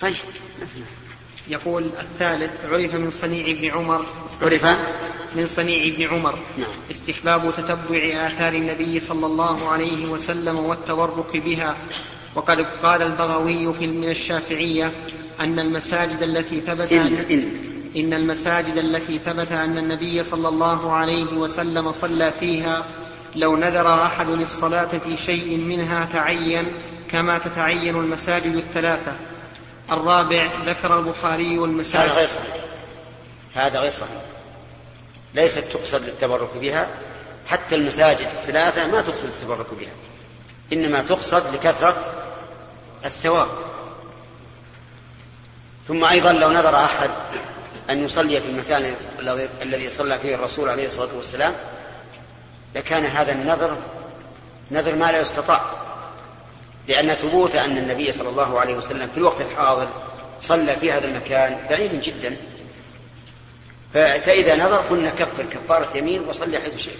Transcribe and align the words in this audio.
طيب. 0.00 0.14
يقول 1.48 1.90
الثالث 2.00 2.50
عرف 2.72 2.94
من 2.94 3.10
صنيع 3.10 3.46
ابن 3.46 3.70
عمر. 3.70 4.04
عرف؟ 4.42 4.64
من 5.36 5.46
صنيع 5.46 5.94
ابن 5.94 6.08
عمر. 6.08 6.38
نعم. 6.58 6.68
استحباب 6.90 7.52
تتبع 7.56 8.26
آثار 8.26 8.52
النبي 8.52 9.00
صلى 9.00 9.26
الله 9.26 9.68
عليه 9.68 10.06
وسلم 10.06 10.56
والتبرك 10.56 11.36
بها. 11.36 11.76
وقد 12.34 12.56
قال 12.82 13.02
البغوي 13.02 13.74
في 13.74 13.86
من 13.86 14.10
الشافعية 14.10 14.92
أن 15.40 15.58
المساجد 15.58 16.22
التي 16.22 16.60
ثبت 16.60 16.92
إن, 16.92 17.16
إن, 17.30 17.50
إن. 17.96 18.12
المساجد 18.12 18.76
التي 18.76 19.18
ثبت 19.18 19.52
أن 19.52 19.78
النبي 19.78 20.22
صلى 20.22 20.48
الله 20.48 20.92
عليه 20.92 21.32
وسلم 21.32 21.92
صلى 21.92 22.32
فيها 22.40 22.84
لو 23.36 23.56
نذر 23.56 24.02
أحد 24.04 24.28
الصلاة 24.28 24.98
في 24.98 25.16
شيء 25.16 25.56
منها 25.58 26.08
تعين 26.12 26.66
كما 27.10 27.38
تتعين 27.38 27.96
المساجد 27.96 28.56
الثلاثة. 28.56 29.12
الرابع 29.92 30.50
ذكر 30.64 30.98
البخاري 30.98 31.54
المساجد 31.54 32.10
هذا 32.10 32.12
غير 32.12 32.28
صحيح. 32.28 32.64
هذا 33.54 33.78
غير 33.78 33.90
صحيح. 33.90 34.22
ليست 35.34 35.58
تقصد 35.58 36.04
للتبرك 36.04 36.56
بها. 36.56 36.88
حتى 37.46 37.74
المساجد 37.74 38.20
الثلاثة 38.20 38.86
ما 38.86 39.00
تقصد 39.00 39.24
التبرك 39.24 39.74
بها. 39.80 39.92
إنما 40.72 41.02
تقصد 41.02 41.54
لكثرة 41.54 42.12
الثواب. 43.04 43.48
ثم 45.88 46.04
أيضا 46.04 46.32
لو 46.32 46.50
نذر 46.50 46.76
أحد 46.76 47.10
أن 47.90 48.04
يصلي 48.04 48.40
في 48.40 48.48
المكان 48.48 48.94
الذي 49.62 49.90
صلى 49.90 50.18
فيه 50.18 50.34
الرسول 50.34 50.68
عليه 50.68 50.86
الصلاة 50.86 51.14
والسلام 51.16 51.54
لكان 52.74 53.04
هذا 53.04 53.32
النذر 53.32 53.76
نذر 54.70 54.94
ما 54.94 55.12
لا 55.12 55.20
يستطاع. 55.20 55.60
لأن 56.90 57.14
ثبوت 57.14 57.54
أن 57.54 57.78
النبي 57.78 58.12
صلى 58.12 58.28
الله 58.28 58.60
عليه 58.60 58.74
وسلم 58.74 59.06
في 59.06 59.18
الوقت 59.18 59.40
الحاضر 59.40 59.88
صلى 60.40 60.76
في 60.76 60.92
هذا 60.92 61.08
المكان 61.08 61.66
بعيد 61.70 62.00
جدا. 62.00 62.36
فإذا 63.94 64.56
نظر 64.56 64.76
قلنا 64.76 65.10
كفر 65.10 65.44
كفارة 65.44 65.96
يمين 65.96 66.20
وصلي 66.28 66.58
حيث 66.58 66.76
شئت. 66.76 66.98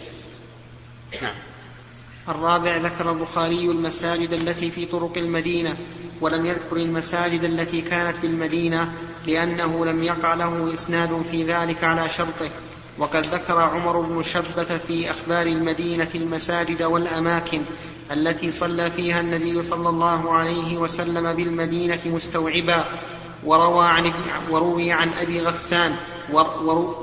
نعم. 1.23 1.35
الرابع 2.29 2.77
ذكر 2.77 3.13
البخاري 3.13 3.65
المساجد 3.65 4.33
التي 4.33 4.71
في 4.71 4.87
طرق 4.87 5.13
المدينة 5.17 5.77
ولم 6.21 6.47
يذكر 6.47 6.77
المساجد 6.77 7.45
التي 7.45 7.81
كانت 7.81 8.17
بالمدينة 8.17 8.93
لأنه 9.27 9.87
لم 9.87 10.05
يقع 10.05 10.35
له 10.35 10.75
إسناد 10.75 11.23
في 11.31 11.45
ذلك 11.45 11.85
على 11.85 12.09
شرطه. 12.09 12.51
وقد 13.01 13.27
ذكر 13.27 13.59
عمر 13.59 14.01
بن 14.01 14.23
شبة 14.23 14.79
في 14.79 15.11
أخبار 15.11 15.47
المدينة 15.47 16.09
المساجد 16.15 16.83
والأماكن 16.83 17.63
التي 18.13 18.51
صلى 18.51 18.91
فيها 18.91 19.21
النبي 19.21 19.63
صلى 19.63 19.89
الله 19.89 20.33
عليه 20.33 20.79
وسلم 20.79 21.33
بالمدينة 21.33 22.01
مستوعبا 22.07 22.85
وروى 23.45 23.87
عن 23.87 24.13
وروي 24.51 24.93
عن 24.93 25.09
أبي 25.09 25.41
غسان 25.41 25.95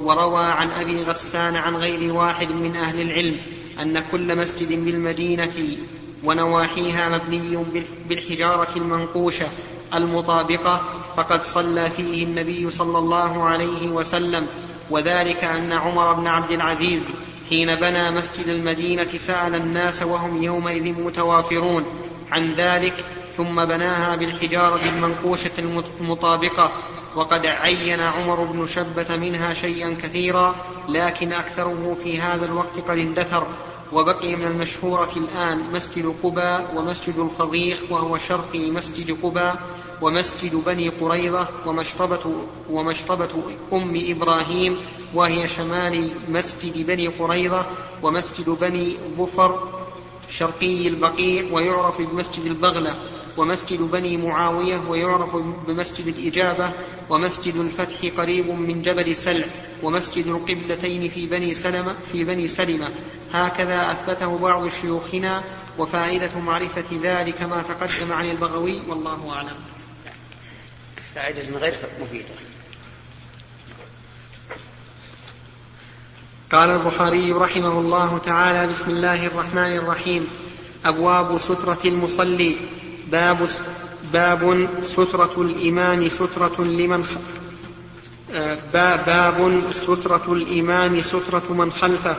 وروى 0.01 0.45
عن 0.45 0.71
أبي 0.71 1.03
غسان 1.03 1.55
عن 1.55 1.75
غير 1.75 2.13
واحد 2.13 2.51
من 2.51 2.75
أهل 2.75 3.01
العلم 3.01 3.37
أن 3.79 3.99
كل 3.99 4.37
مسجد 4.37 4.85
بالمدينة 4.85 5.77
ونواحيها 6.23 7.09
مبني 7.09 7.63
بالحجارة 8.09 8.69
المنقوشة 8.75 9.47
المطابقة 9.93 10.81
فقد 11.17 11.43
صلى 11.43 11.89
فيه 11.89 12.23
النبي 12.23 12.71
صلى 12.71 12.97
الله 12.97 13.43
عليه 13.43 13.87
وسلم 13.87 14.47
وذلك 14.89 15.43
أن 15.43 15.73
عمر 15.73 16.13
بن 16.13 16.27
عبد 16.27 16.51
العزيز 16.51 17.13
حين 17.49 17.75
بنى 17.75 18.11
مسجد 18.11 18.47
المدينة 18.47 19.17
سأل 19.17 19.55
الناس 19.55 20.03
وهم 20.03 20.43
يومئذ 20.43 21.01
متوافرون 21.01 21.85
عن 22.31 22.53
ذلك 22.53 23.05
ثم 23.31 23.65
بناها 23.65 24.15
بالحجارة 24.15 24.81
المنقوشة 24.95 25.51
المطابقة. 26.01 26.71
وقد 27.15 27.45
عين 27.45 27.99
عمر 27.99 28.43
بن 28.43 28.67
شبة 28.67 29.15
منها 29.15 29.53
شيئا 29.53 29.95
كثيرا 30.01 30.55
لكن 30.89 31.33
أكثره 31.33 31.97
في 32.03 32.19
هذا 32.21 32.45
الوقت 32.45 32.79
قد 32.87 32.97
اندثر. 32.97 33.47
وبقي 33.93 34.35
من 34.35 34.47
المشهورة 34.47 35.11
الآن 35.17 35.73
مسجد 35.73 36.15
قباء 36.23 36.73
ومسجد 36.75 37.19
الفضيخ 37.19 37.79
وهو 37.89 38.17
شرقي 38.17 38.71
مسجد 38.71 39.17
قباء 39.23 39.61
ومسجد 40.01 40.55
بني 40.65 40.89
قريظة 40.89 41.47
ومشربة, 41.65 42.31
ومشربة 42.69 43.29
أم 43.73 43.93
إبراهيم 43.95 44.77
وهي 45.13 45.47
شمال 45.47 46.09
مسجد 46.29 46.87
بني 46.87 47.07
قريظة 47.07 47.65
ومسجد 48.03 48.49
بني 48.49 48.97
ظفر 49.17 49.67
شرقي 50.29 50.87
البقيع 50.87 51.45
ويعرف 51.51 52.01
بمسجد 52.01 52.45
البغلة. 52.45 52.95
ومسجد 53.37 53.81
بني 53.81 54.17
معاوية 54.17 54.77
ويعرف 54.77 55.35
بمسجد 55.67 56.07
الإجابة 56.07 56.71
ومسجد 57.09 57.55
الفتح 57.55 58.17
قريب 58.17 58.49
من 58.49 58.81
جبل 58.81 59.15
سلع 59.15 59.45
ومسجد 59.83 60.27
القبلتين 60.27 61.09
في 61.09 61.25
بني 61.25 61.53
سلمة 61.53 61.95
في 62.11 62.23
بني 62.23 62.47
سلمة. 62.47 62.91
هكذا 63.33 63.91
أثبته 63.91 64.37
بعض 64.37 64.69
شيوخنا 64.81 65.43
وفائدة 65.77 66.39
معرفة 66.39 66.99
ذلك 67.03 67.41
ما 67.41 67.61
تقدم 67.61 68.13
عن 68.13 68.29
البغوي 68.29 68.81
والله 68.87 69.33
أعلم. 69.33 69.57
فائدة 71.15 71.57
غير 71.57 71.73
مفيدة. 72.01 72.25
قال 76.51 76.69
البخاري 76.69 77.31
رحمه 77.31 77.79
الله 77.79 78.17
تعالى 78.17 78.71
بسم 78.71 78.89
الله 78.89 79.25
الرحمن 79.27 79.77
الرحيم. 79.77 80.27
أبواب 80.85 81.37
سترة 81.37 81.79
المصلي. 81.85 82.57
باب 83.11 83.49
باب 84.13 84.69
سترة 84.81 85.33
الإمام 85.37 86.07
سترة 86.07 86.63
لمن. 86.63 87.05
آه، 88.33 88.57
باب 88.73 89.61
سترة 89.71 90.33
الإمام 90.33 91.01
سترة 91.01 91.53
من 91.53 91.71
خلفه 91.71 92.15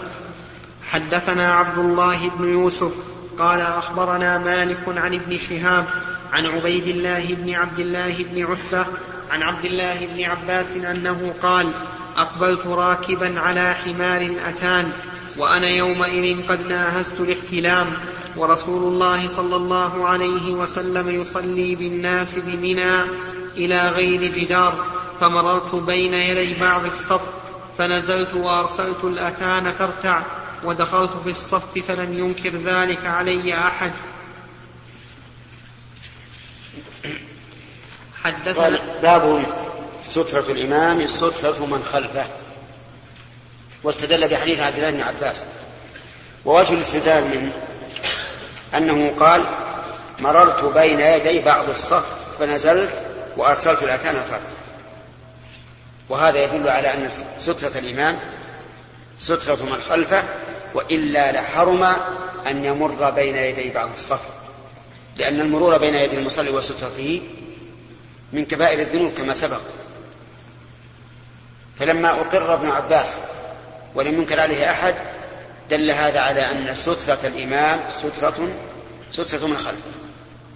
حدثنا 0.89 1.55
عبد 1.55 1.79
الله 1.79 2.31
بن 2.39 2.49
يوسف 2.49 2.93
قال 3.39 3.61
أخبرنا 3.61 4.39
مالك 4.39 4.85
عن 4.87 5.15
ابن 5.15 5.37
شهاب 5.37 5.87
عن 6.33 6.47
عبيد 6.47 6.87
الله 6.87 7.35
بن 7.35 7.55
عبد 7.55 7.79
الله 7.79 8.25
بن 8.33 8.45
عتبة 8.45 8.87
عن 9.31 9.43
عبد 9.43 9.65
الله 9.65 10.07
بن 10.07 10.25
عباس 10.25 10.77
أنه 10.77 11.35
قال 11.43 11.71
أقبلت 12.17 12.67
راكبا 12.67 13.41
على 13.41 13.75
حمار 13.75 14.37
أتان 14.49 14.93
وأنا 15.37 15.67
يومئذ 15.67 16.49
قد 16.49 16.69
ناهزت 16.69 17.21
الاحتلام 17.21 17.93
ورسول 18.37 18.93
الله 18.93 19.29
صلى 19.29 19.57
الله 19.57 20.07
عليه 20.07 20.51
وسلم 20.51 21.21
يصلي 21.21 21.75
بالناس 21.75 22.35
بمنى 22.35 23.03
إلى 23.57 23.89
غير 23.89 24.33
جدار 24.33 24.85
فمررت 25.21 25.75
بين 25.75 26.15
يدي 26.15 26.61
بعض 26.61 26.85
الصف 26.85 27.21
فنزلت 27.79 28.35
وأرسلت 28.35 29.05
الأتان 29.05 29.77
ترتع 29.79 30.23
ودخلت 30.65 31.11
في 31.25 31.31
الصف 31.31 31.79
فلم 31.79 32.19
ينكر 32.19 32.57
ذلك 32.57 33.07
علي 33.07 33.59
أحد. 33.59 33.93
حدثنا 38.23 38.79
باب 39.03 39.47
سترة 40.03 40.53
الإمام 40.53 41.07
سترة 41.07 41.67
من 41.67 41.83
خلفه. 41.93 42.27
واستدل 43.83 44.29
بحديث 44.29 44.61
عبد 44.61 44.77
الله 44.77 44.91
بن 44.91 45.01
عباس. 45.01 45.47
ووجه 46.45 46.73
الاستدلال 46.73 47.25
منه 47.25 47.68
أنه 48.77 49.17
قال 49.17 49.45
مررت 50.19 50.65
بين 50.65 51.01
يدي 51.01 51.41
بعض 51.41 51.69
الصف 51.69 52.05
فنزلت 52.39 53.03
وأرسلت 53.37 53.83
الأتان 53.83 54.15
فرقا 54.15 54.41
وهذا 56.09 56.45
يدل 56.45 56.69
على 56.69 56.95
أن 56.95 57.11
سترة 57.41 57.79
الإمام 57.79 58.19
سترة 59.19 59.65
من 59.65 59.81
خلفه 59.81 60.23
وإلا 60.75 61.33
لحرم 61.33 61.83
أن 62.47 62.65
يمر 62.65 63.11
بين 63.11 63.37
يدي 63.37 63.71
بعض 63.71 63.91
الصف. 63.95 64.21
لأن 65.17 65.41
المرور 65.41 65.79
بين 65.79 65.95
يدي 65.95 66.17
المصلي 66.17 66.51
وسترته 66.51 67.23
من 68.33 68.45
كبائر 68.45 68.81
الذنوب 68.81 69.13
كما 69.13 69.35
سبق. 69.35 69.61
فلما 71.79 72.21
أقر 72.21 72.55
ابن 72.55 72.71
عباس 72.71 73.15
ولم 73.95 74.15
ينكر 74.15 74.41
عليه 74.41 74.71
أحد 74.71 74.95
دل 75.71 75.91
هذا 75.91 76.21
على 76.21 76.51
أن 76.51 76.75
سترة 76.75 77.19
الإمام 77.25 77.81
سترة 77.91 78.49
سترة 79.13 79.47
من 79.47 79.57
خلفه. 79.57 79.93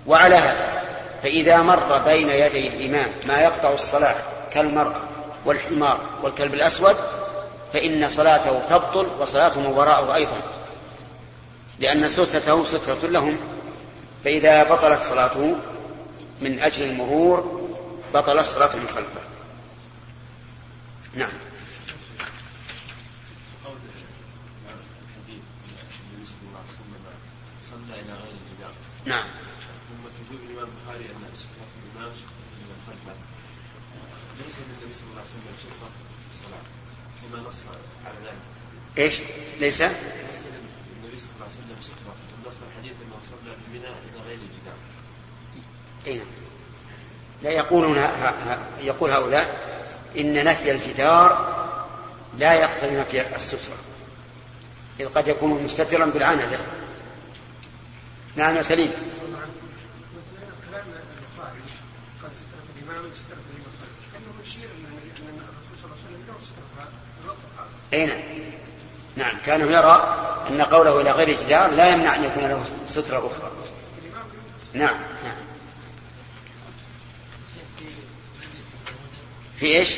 وعلى 0.06 0.34
هذا 0.34 0.82
فإذا 1.22 1.56
مر 1.56 1.98
بين 1.98 2.30
يدي 2.30 2.68
الإمام 2.68 3.12
ما 3.26 3.40
يقطع 3.40 3.72
الصلاة 3.72 4.16
كالمرأة 4.52 5.00
والحمار 5.44 6.00
والكلب 6.22 6.54
الأسود 6.54 6.96
فإن 7.72 8.08
صلاته 8.08 8.62
تبطل 8.68 9.06
وصلاته 9.18 9.68
وراءه 9.68 10.14
أيضا. 10.14 10.40
لأن 11.78 12.08
سترته 12.08 12.64
سترة 12.64 13.08
لهم. 13.08 13.36
فإذا 14.24 14.62
بطلت 14.62 15.02
صلاته 15.02 15.56
من 16.40 16.60
أجل 16.60 16.84
المرور 16.84 17.62
بطل 18.14 18.38
الصلاة 18.38 18.76
من 18.76 18.86
خلفه. 18.88 19.20
نعم. 21.14 21.51
نعم 29.04 29.24
ثم 29.88 30.02
تقول 30.02 30.38
الإمام 30.46 30.68
البخاري 30.68 31.04
أن 31.10 31.36
سترة 31.36 31.68
الإمام 31.82 32.12
سترة 32.16 32.42
من 32.68 32.78
خلفه 32.86 33.14
ليس 34.44 34.58
للنبي 34.58 34.94
صلى 34.94 35.08
الله 35.10 35.20
عليه 35.20 35.30
وسلم 35.30 35.54
شرطة 35.62 35.90
في 36.22 36.34
الصلاة 36.34 36.64
كما 37.22 37.48
نص 37.48 37.60
على 38.06 38.14
ذلك 38.24 38.42
إيش؟ 38.98 39.14
ليس؟ 39.60 39.82
ليس 39.82 40.42
للنبي 41.02 41.18
صلى 41.18 41.30
الله 41.34 41.46
عليه 41.46 41.54
وسلم 41.54 41.76
شرطة 41.82 42.14
نص 42.48 42.56
الحديث 42.70 42.92
أنه 43.02 43.16
صلى 43.24 43.56
بالبناء 43.72 43.92
إلى 43.92 44.22
غير 44.26 44.38
الجدار. 44.38 44.78
اي 46.06 46.14
نعم. 46.14 46.26
لا 47.42 47.50
يقولون 47.50 47.96
يقول 48.82 49.10
هؤلاء 49.10 49.72
إن 50.18 50.44
نفي 50.44 50.70
الجدار 50.70 51.52
لا 52.38 52.52
يقتضي 52.52 52.96
نفي 52.96 53.36
السترة 53.36 53.76
إذ 55.00 55.06
قد 55.06 55.28
يكون 55.28 55.64
مستترا 55.64 56.06
بالعنزة 56.06 56.58
نعم 58.36 58.62
سليم. 58.62 58.92
أي 67.92 68.06
نعم. 68.06 68.20
نعم 69.16 69.38
كانوا 69.46 69.70
يرى 69.70 70.18
أن 70.48 70.62
قوله 70.62 71.00
إلى 71.00 71.10
غير 71.10 71.40
جدار 71.40 71.70
لا 71.70 71.88
يمنع 71.88 72.16
أن 72.16 72.24
يكون 72.24 72.42
له 72.42 72.64
سترة 72.86 73.26
أخرى. 73.26 73.50
نعم 74.74 74.96
نعم. 75.24 75.36
في 79.58 79.66
إيش؟ 79.66 79.88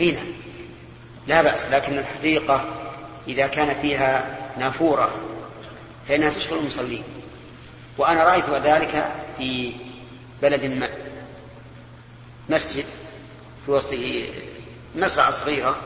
إي 0.00 0.12
نعم. 0.12 0.26
لا 1.28 1.42
بأس 1.42 1.66
لكن 1.66 1.98
الحديقة 1.98 2.64
إذا 3.26 3.46
كان 3.46 3.80
فيها 3.80 4.38
نافورة 4.58 5.14
فإنها 6.08 6.30
تشغل 6.30 6.58
المصلين. 6.58 7.02
وأنا 7.98 8.24
رأيت 8.24 8.50
ذلك 8.50 9.12
في 9.38 9.74
بلد 10.42 10.64
ما 10.64 10.88
مسجد 12.48 12.84
في 13.66 13.70
وسطه 13.70 14.24
مسعى 14.94 15.32
صغيرة 15.32 15.76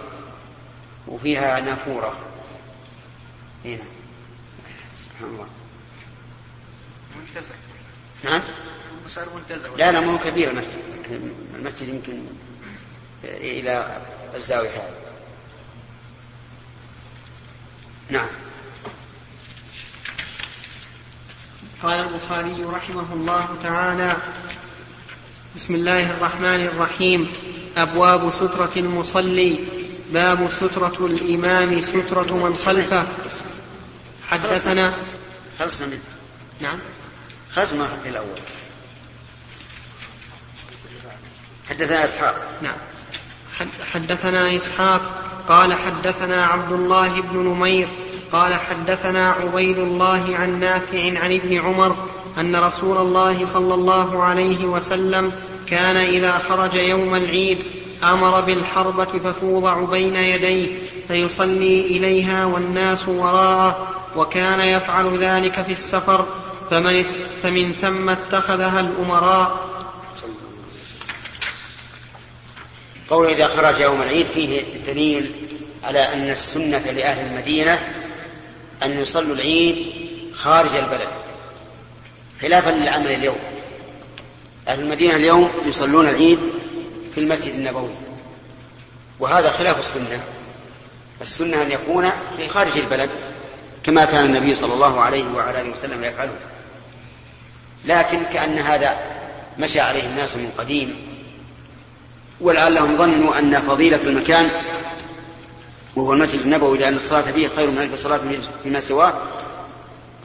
وفيها 1.08 1.60
نافورة. 1.60 2.16
هنا 3.64 3.84
سبحان 5.04 5.28
الله. 5.28 5.46
منتزه. 7.16 7.54
نعم؟ 8.24 8.42
منتزه. 9.34 9.76
لا 9.76 9.92
لا 9.92 10.00
ما 10.00 10.12
هو 10.12 10.18
كبير 10.18 10.50
المسجد 10.50 10.78
المسجد 11.54 11.88
يمكن 11.88 12.24
إلى 13.24 14.02
الزاوية 14.34 14.70
هذه. 14.70 15.01
نعم. 18.12 18.28
قال 21.82 22.00
البخاري 22.00 22.64
رحمه 22.64 23.12
الله 23.12 23.56
تعالى 23.62 24.16
بسم 25.56 25.74
الله 25.74 26.10
الرحمن 26.10 26.66
الرحيم. 26.66 27.32
أبواب 27.76 28.30
سترة 28.30 28.72
المصلي. 28.76 29.58
باب 30.10 30.48
سترة 30.48 31.06
الإمام 31.06 31.80
سترة 31.80 32.36
من 32.36 32.56
خلفه. 32.56 33.06
حدثنا 34.28 34.94
خلصنا 35.58 35.86
منه. 35.86 36.00
نعم. 36.60 36.78
خلصنا 37.52 37.84
من 37.84 38.06
الأول. 38.06 38.38
حدثنا 41.70 42.04
إسحاق. 42.04 42.58
نعم. 42.62 42.78
حدثنا 43.92 44.56
إسحاق. 44.56 45.31
قال 45.48 45.74
حدثنا 45.74 46.46
عبد 46.46 46.72
الله 46.72 47.20
بن 47.20 47.38
نمير 47.38 47.88
قال 48.32 48.54
حدثنا 48.54 49.30
عبيد 49.30 49.78
الله 49.78 50.36
عن 50.36 50.60
نافع 50.60 51.18
عن 51.18 51.32
ابن 51.32 51.58
عمر 51.58 51.96
أن 52.38 52.56
رسول 52.56 52.96
الله 52.96 53.44
صلى 53.44 53.74
الله 53.74 54.22
عليه 54.22 54.64
وسلم 54.64 55.32
كان 55.66 55.96
إذا 55.96 56.32
خرج 56.32 56.74
يوم 56.74 57.14
العيد 57.14 57.58
أمر 58.04 58.40
بالحربة 58.40 59.04
فتوضع 59.04 59.84
بين 59.84 60.16
يديه 60.16 60.66
فيصلي 61.08 61.80
إليها 61.80 62.44
والناس 62.44 63.08
وراءه 63.08 63.88
وكان 64.16 64.60
يفعل 64.60 65.18
ذلك 65.18 65.62
في 65.62 65.72
السفر 65.72 66.24
فمن, 67.42 67.72
ثم 67.72 68.10
اتخذها 68.10 68.80
الأمراء 68.80 69.71
قول 73.12 73.26
إذا 73.26 73.46
خرج 73.46 73.80
يوم 73.80 74.02
العيد 74.02 74.26
فيه 74.26 74.62
دليل 74.86 75.32
على 75.84 76.12
أن 76.12 76.30
السنة 76.30 76.78
لأهل 76.78 77.26
المدينة 77.26 77.78
أن 78.82 79.00
يصلوا 79.00 79.34
العيد 79.34 79.86
خارج 80.34 80.76
البلد 80.76 81.08
خلافا 82.42 82.70
للعمل 82.70 83.06
اليوم. 83.12 83.38
أهل 84.68 84.80
المدينة 84.80 85.16
اليوم 85.16 85.50
يصلون 85.66 86.08
العيد 86.08 86.38
في 87.14 87.20
المسجد 87.20 87.54
النبوي 87.54 87.90
وهذا 89.20 89.50
خلاف 89.50 89.78
السنة. 89.78 90.20
السنة 91.20 91.62
أن 91.62 91.70
يكون 91.70 92.10
في 92.36 92.48
خارج 92.48 92.78
البلد 92.78 93.10
كما 93.84 94.04
كان 94.04 94.24
النبي 94.24 94.54
صلى 94.54 94.74
الله 94.74 95.00
عليه 95.00 95.24
وعلى 95.34 95.60
آله 95.60 95.70
وسلم 95.70 96.04
يفعله. 96.04 96.36
لكن 97.84 98.24
كأن 98.24 98.58
هذا 98.58 98.96
مشى 99.58 99.80
عليه 99.80 100.06
الناس 100.06 100.36
من 100.36 100.52
قديم 100.58 101.11
ولعلهم 102.40 102.96
ظنوا 102.96 103.38
أن 103.38 103.60
فضيلة 103.60 104.02
المكان 104.04 104.50
وهو 105.96 106.12
المسجد 106.12 106.40
النبوي 106.40 106.78
لأن 106.78 106.96
الصلاة 106.96 107.32
فيه 107.32 107.48
خير 107.48 107.70
من 107.70 107.78
ألف 107.78 108.02
صلاة 108.02 108.20
فيما 108.62 108.80
سواه 108.80 109.14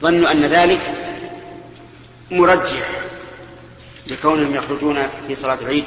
ظنوا 0.02 0.32
أن 0.32 0.44
ذلك 0.44 0.80
مرجح 2.30 2.88
لكونهم 4.06 4.54
يخرجون 4.54 5.08
في 5.28 5.34
صلاة 5.34 5.58
العيد 5.62 5.84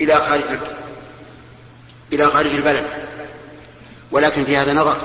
إلى 0.00 0.16
خارج 0.16 0.42
إلى 2.12 2.30
خارج 2.30 2.54
البلد. 2.54 2.84
ولكن 4.10 4.44
في 4.44 4.56
هذا 4.56 4.72
نظر 4.72 4.96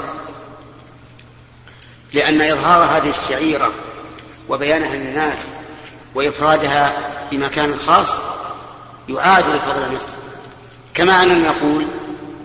لأن 2.13 2.41
إظهار 2.41 2.83
هذه 2.83 3.13
الشعيرة 3.19 3.71
وبيانها 4.49 4.95
للناس 4.95 5.45
وإفرادها 6.15 6.93
بمكان 7.31 7.77
خاص 7.77 8.15
يعادل 9.09 9.59
فضل 9.59 9.83
المسجد. 9.83 10.09
كما 10.93 11.23
أننا 11.23 11.49
نقول 11.51 11.87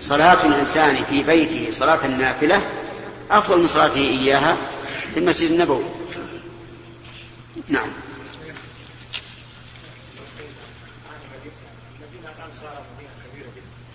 صلاة 0.00 0.46
الإنسان 0.46 1.04
في 1.10 1.22
بيته 1.22 1.68
صلاة 1.72 2.04
النافلة 2.04 2.62
أفضل 3.30 3.60
من 3.60 3.66
صلاته 3.66 4.00
إياها 4.00 4.56
في 5.14 5.20
المسجد 5.20 5.50
النبوي. 5.50 5.84
نعم. 7.68 7.88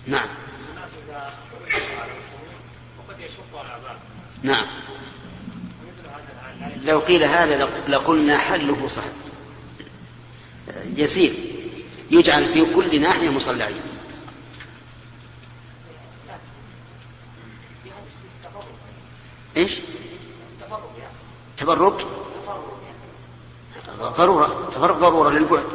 نعم. 0.06 0.28
نعم. 4.42 4.66
لو 6.82 6.98
قيل 6.98 7.24
هذا 7.24 7.68
لقلنا 7.88 8.38
حله 8.38 8.88
صحيح. 8.88 9.12
يسير. 10.96 11.32
يجعل 12.10 12.44
في 12.44 12.74
كل 12.74 13.00
ناحية 13.00 13.30
مصلى. 13.30 13.64
عيد 13.64 13.82
إيش؟ 19.56 19.72
تبرك. 21.56 22.06
ضرورة. 23.98 24.70
تفرق 24.74 24.98
ضرورة 24.98 25.30
للبعد. 25.30 25.66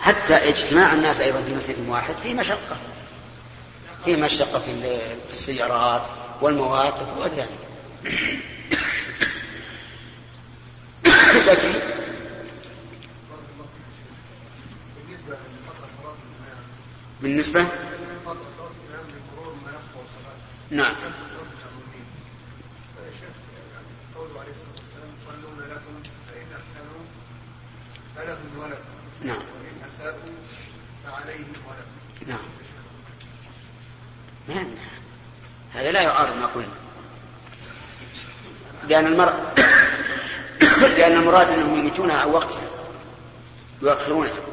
حتى 0.00 0.34
اجتماع 0.34 0.92
الناس 0.92 1.20
أيضا 1.20 1.42
في 1.42 1.54
مسجد 1.54 1.88
واحد 1.88 2.14
في 2.14 2.34
مشقة. 2.34 2.76
في 4.04 4.16
مشقة 4.16 4.58
في 4.58 5.32
السيارات 5.32 6.02
والمواقف 6.42 7.18
وذلك 7.18 7.58
تكفي 11.46 11.77
بالنسبة؟ 17.38 17.66
نعم. 20.70 20.94
نعم. 29.22 29.36
وإن 29.36 29.88
أساءوا 29.88 30.18
فعليهم 31.04 31.52
ولكم 31.66 32.26
نعم. 32.26 32.38
ما 34.48 34.66
هذا 35.72 35.92
لا 35.92 36.02
يعارض 36.02 36.36
ما 36.36 36.46
قلنا. 36.46 36.68
لأن 38.88 39.06
المرء 39.06 39.34
لأن 40.98 41.12
المراد 41.12 41.48
أنهم 41.48 41.78
يميتونها 41.78 42.16
عن 42.16 42.28
وقتها 42.28 42.70
يؤخرونها. 43.82 44.47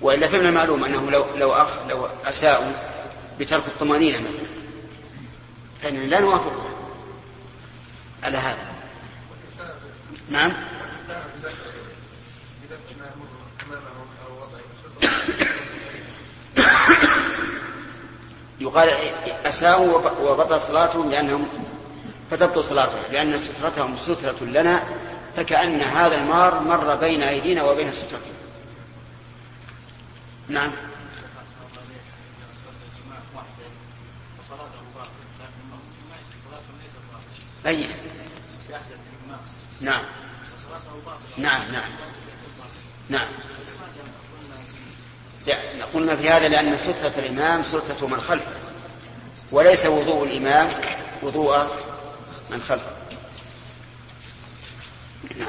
وإلا 0.00 0.28
فمن 0.28 0.46
المعلوم 0.46 0.84
أنهم 0.84 1.10
لو 1.10 1.26
لو 1.36 1.52
أخ 1.52 1.68
لو 1.88 2.08
أساءوا 2.26 2.72
بترك 3.40 3.66
الطمأنينة 3.66 4.18
مثلا 4.18 4.46
فإننا 5.82 6.04
لا 6.04 6.20
نوافقها 6.20 6.70
على 8.22 8.38
هذا. 8.38 8.74
نعم؟ 10.30 10.52
يقال 18.60 18.88
أساءوا 19.46 19.98
وبطل 20.22 20.60
صلاتهم 20.60 21.10
لأنهم 21.10 21.48
فتبطل 22.30 22.64
صلاتهم 22.64 23.00
لأن 23.12 23.38
سترتهم 23.38 23.96
سترة 23.96 24.44
لنا 24.44 24.82
فكأن 25.36 25.80
هذا 25.80 26.16
المار 26.16 26.60
مر 26.60 26.94
بين 26.94 27.22
أيدينا 27.22 27.62
وبين 27.64 27.92
سترتهم. 27.92 28.43
نعم. 30.48 30.72
أي. 37.66 37.86
نعم. 39.80 40.02
نعم 41.38 41.62
نعم. 41.72 41.90
نعم. 43.08 43.28
قلنا 45.94 46.16
في 46.16 46.28
هذا 46.28 46.48
لأن 46.48 46.78
سترة 46.78 47.12
الإمام 47.18 47.62
سترة 47.62 48.06
من 48.06 48.20
خلفه 48.20 48.52
وليس 49.52 49.86
وضوء 49.86 50.24
الإمام 50.24 50.80
وضوء 51.22 51.58
من 52.50 52.62
خلفه. 52.62 52.90
نعم. 55.36 55.48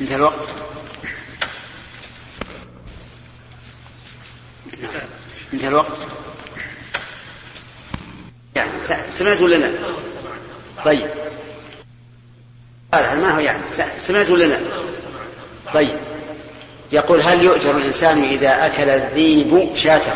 انتهى 0.00 0.16
الوقت. 0.16 0.48
انتهى 5.52 5.68
الوقت؟ 5.68 5.92
يعني 8.56 8.70
سمعت 9.10 9.40
ولا 9.40 9.54
لا؟ 9.54 9.70
طيب. 10.84 11.10
هذا 12.94 13.14
ما 13.14 13.30
هو 13.36 13.38
يعني؟ 13.38 13.62
سمعت 14.00 14.30
ولا 14.30 14.44
لا؟ 14.44 14.60
طيب. 15.74 15.96
يقول 16.92 17.20
هل 17.20 17.44
يؤجر 17.44 17.76
الإنسان 17.76 18.24
إذا 18.24 18.66
أكل 18.66 18.88
الذيب 18.88 19.76
شاته 19.76 20.12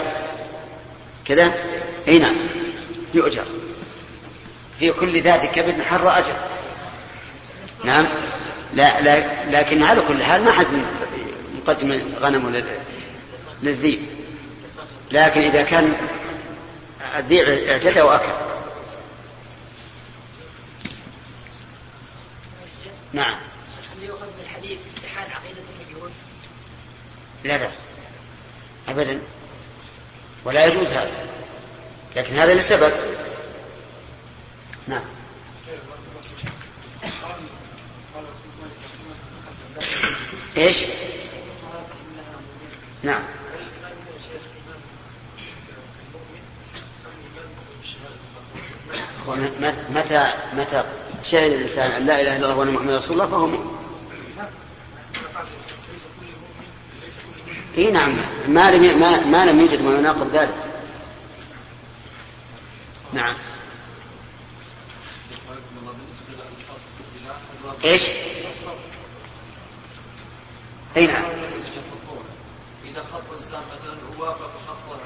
كذا؟ 1.24 1.54
أي 2.08 2.18
نعم. 2.18 2.36
يؤجر. 3.14 3.44
في 4.78 4.92
كل 4.92 5.22
ذات 5.22 5.46
كبد 5.46 5.82
حر 5.82 6.18
أجر. 6.18 6.36
نعم. 7.84 8.08
لا, 8.74 9.00
لا 9.00 9.24
لكن 9.50 9.82
على 9.82 10.00
كل 10.00 10.22
حال 10.22 10.44
ما 10.44 10.52
حد 10.52 10.66
يقدم 11.58 12.00
غنمه 12.20 12.62
للذيب. 13.62 14.00
لكن 15.12 15.42
إذا 15.42 15.62
كان 15.62 15.94
الذيب 17.18 17.48
اعتدى 17.48 18.00
وأكل. 18.00 18.32
نعم. 23.12 23.36
لا 27.44 27.58
لا. 27.58 27.70
أبدا. 28.88 29.20
ولا 30.44 30.66
يجوز 30.66 30.88
هذا. 30.88 31.28
لكن 32.16 32.36
هذا 32.36 32.54
لسبب 32.54 32.92
نعم. 34.88 35.04
إيش؟ 40.56 40.84
نعم. 43.02 43.22
متى 49.90 50.32
متى 50.56 50.84
شهد 51.22 51.52
الإنسان 51.52 51.90
أن 51.90 52.06
لا 52.06 52.20
إله 52.20 52.36
إلا 52.36 52.46
الله 52.46 52.56
وأن 52.56 52.70
محمد 52.70 52.94
رسول 52.94 53.12
الله 53.12 53.26
فهو 53.26 53.46
مؤمن؟ 53.46 53.78
إي 57.78 57.90
نعم. 57.90 58.16
ما 58.48 58.70
لم 58.70 59.00
ما, 59.00 59.24
ما 59.24 59.44
لم 59.44 59.60
يوجد 59.60 59.82
ما 59.82 59.98
يناقض 59.98 60.36
ذلك. 60.36 60.54
نعم. 63.12 63.34
إيش؟ 67.84 68.02
إي 70.96 71.06
نعم. 71.06 71.24
إذا 72.84 73.04
خط 73.12 73.22
الإنسان 73.32 73.60
مثلا 73.60 73.96
وافق 74.18 74.50
خط 74.68 74.98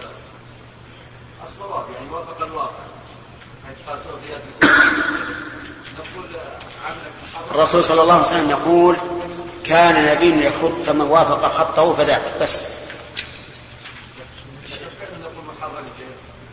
الصواب 1.45 1.85
يعني 1.95 2.11
وافق 2.11 2.43
الواقع. 2.43 2.85
الرسول 7.51 7.85
صلى 7.85 8.03
الله 8.03 8.15
عليه 8.15 8.27
وسلم 8.27 8.51
يقول 8.51 8.97
كان 9.65 10.15
نبي 10.15 10.47
يخط 10.47 10.83
فمن 10.87 11.01
وافق 11.01 11.49
خطه 11.49 11.95
فذاك. 11.95 12.23
بس. 12.41 12.63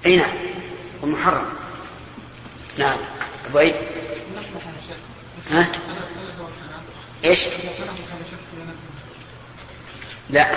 أي 0.06 0.18
نعم. 0.18 0.30
ومحرم. 1.02 1.46
نعم. 2.78 2.98
أبو 3.50 3.60
ايد 3.60 3.76
ها؟ 5.52 5.68
إيش؟ 7.26 7.40
لا. 10.30 10.52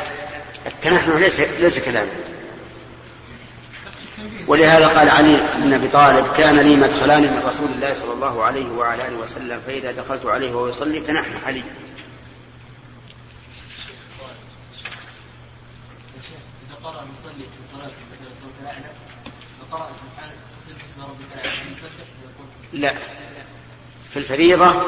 التنحنح 0.67 1.17
ليس 1.17 1.41
ليس 1.41 1.79
كلام 1.79 2.07
ولهذا 4.47 4.87
قال 4.89 5.09
علي 5.09 5.37
بن 5.57 5.73
أبي 5.73 5.89
طالب 5.89 6.27
كان 6.37 6.59
لي 6.59 6.77
مدخلان 6.77 7.23
من 7.23 7.43
رسول 7.47 7.69
الله 7.75 7.95
صلى 7.95 8.13
الله 8.13 8.45
عليه 8.45 8.71
وعلى 8.71 9.09
آله 9.09 9.17
وسلم 9.17 9.61
فإذا 9.67 9.93
دخلت 9.93 10.27
عليه 10.27 10.55
وهو 10.55 10.69
يصلي 10.69 11.01
تنحنح 11.01 11.47
علي. 11.47 11.63
قرأ 16.83 16.93
في 16.93 17.23
صلاته 17.23 17.49
مثلا 17.73 18.35
صوت 18.43 18.53
الأعلى 18.63 18.91
اسم 20.93 21.03
ربك 21.03 21.33
الأعلى 21.33 21.63
لا 22.73 22.95
في 24.11 24.17
الفريضة 24.17 24.83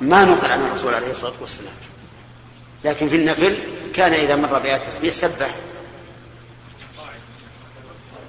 ما 0.00 0.24
نقل 0.24 0.50
عن 0.50 0.62
الرسول 0.62 0.94
عليه 0.94 1.10
الصلاة 1.10 1.32
والسلام 1.40 1.74
لكن 2.84 3.08
في 3.08 3.16
النفل 3.16 3.58
كان 3.94 4.12
إذا 4.12 4.36
مر 4.36 4.58
بآيات 4.58 4.82
التسبيح 4.82 5.14
سبح 5.14 5.54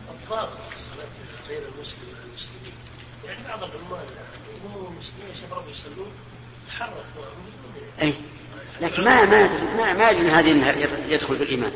الضابط 0.10 0.62
في 0.70 0.76
الصلاة 0.76 1.08
بين 1.50 1.62
المسلم 1.76 2.02
والمسلمين 2.24 2.74
يعني 3.26 3.40
بعض 3.48 3.64
العمال 3.64 4.08
هم 4.66 4.88
المسلمين 4.88 5.36
شباب 5.36 5.64
يصلون 5.72 6.12
تحرك 6.68 7.06
أي. 8.02 8.14
لكن 8.82 9.04
ما 9.04 9.26
ما 9.26 9.50
ما 9.78 9.94
ما 9.94 10.10
أدري 10.10 10.30
هذه 10.30 10.76
يدخل 11.10 11.38
في 11.38 11.44
الإيمان. 11.44 11.72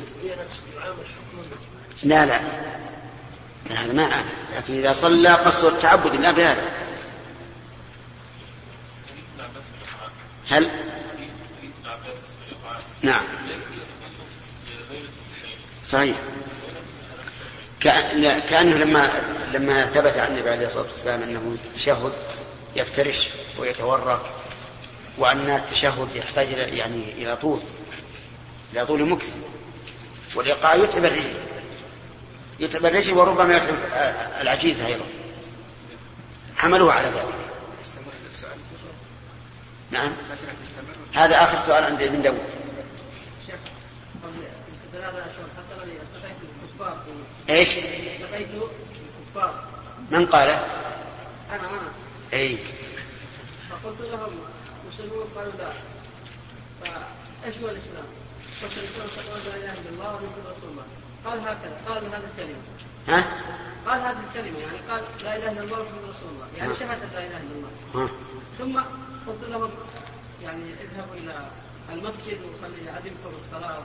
لا 2.04 2.26
لا. 2.26 2.42
هذا 3.76 3.94
ما 3.94 4.24
لكن 4.58 4.78
إذا 4.78 4.94
صلى 4.94 5.30
قصد 5.30 5.66
التعبد 5.66 6.16
لا 6.16 6.32
بهذا 6.32 6.70
هل؟ 10.50 10.70
نعم. 13.02 13.24
صحيح. 15.90 16.18
كأنه 17.80 18.78
لما 18.78 19.12
لما 19.54 19.86
ثبت 19.86 20.18
عن 20.18 20.32
النبي 20.32 20.50
عليه 20.50 20.66
الصلاة 20.66 20.86
والسلام 20.92 21.22
أنه 21.22 21.58
التشهد 21.66 22.12
يفترش 22.76 23.28
ويتورك 23.60 24.22
وأن 25.18 25.50
التشهد 25.50 26.16
يحتاج 26.16 26.48
إلى 26.48 26.78
يعني 26.78 27.12
إلى 27.12 27.36
طول 27.36 27.60
إلى 28.74 28.86
طول 28.86 29.10
مكث. 29.10 29.36
والإيقاع 30.36 30.76
يتعب 30.76 31.06
الرجل. 31.06 31.34
يتعب 32.60 32.86
الرجل 32.86 33.14
وربما 33.14 33.58
يتعب 33.58 33.76
العجيز 34.42 34.82
أيضا. 34.82 35.06
حملوه 36.58 36.94
على 36.94 37.08
ذلك. 37.08 37.36
نعم. 39.92 40.12
هذا 41.14 41.44
آخر 41.44 41.58
سؤال 41.60 41.84
عند 41.84 42.02
ابن 42.02 42.22
داود. 42.22 42.50
إيش؟ 47.50 47.70
من 50.12 50.26
قال؟ 50.26 50.50
أنا 50.50 51.70
أنا. 51.70 51.92
اي 52.34 52.58
فقلت 53.70 54.02
لهم 54.02 54.32
مسلمون 55.00 55.28
قالوا 55.36 55.52
لا 55.60 55.72
فايش 56.82 57.58
هو 57.58 57.70
الإسلام؟ 57.70 58.06
قلت 58.64 58.78
الإسلام 58.78 59.08
تقول 59.18 59.40
لا 59.46 59.56
إله 59.56 59.74
إلا 59.80 59.90
الله 59.90 60.10
ومحمد 60.10 60.46
رسول 60.52 60.70
الله. 60.70 60.84
قال 61.26 61.40
هكذا 61.40 61.82
قال 61.88 62.06
هذه 62.06 62.28
الكلمة. 62.32 62.62
ها؟ 63.08 63.24
قال 63.88 64.02
هذه 64.02 64.18
الكلمة 64.30 64.60
يعني 64.60 64.78
قال 64.90 65.02
لا 65.24 65.36
إله 65.38 65.52
إلا 65.52 65.62
الله 65.64 65.80
ومحمد 65.80 66.04
رسول 66.10 66.30
الله. 66.34 66.48
يعني 66.58 66.76
شهادة 66.80 67.06
لا 67.14 67.20
إله 67.28 67.38
إلا 67.38 67.56
الله. 67.56 67.70
ها؟ 67.96 68.10
ثم 68.60 68.80
قلت 69.28 69.50
لهم 69.50 69.70
يعني 70.44 70.64
اذهبوا 70.84 71.16
إلى 71.16 71.50
المسجد 71.94 72.40
وصلي 72.42 72.90
عدمتم 72.90 73.32
الصلاة. 73.46 73.84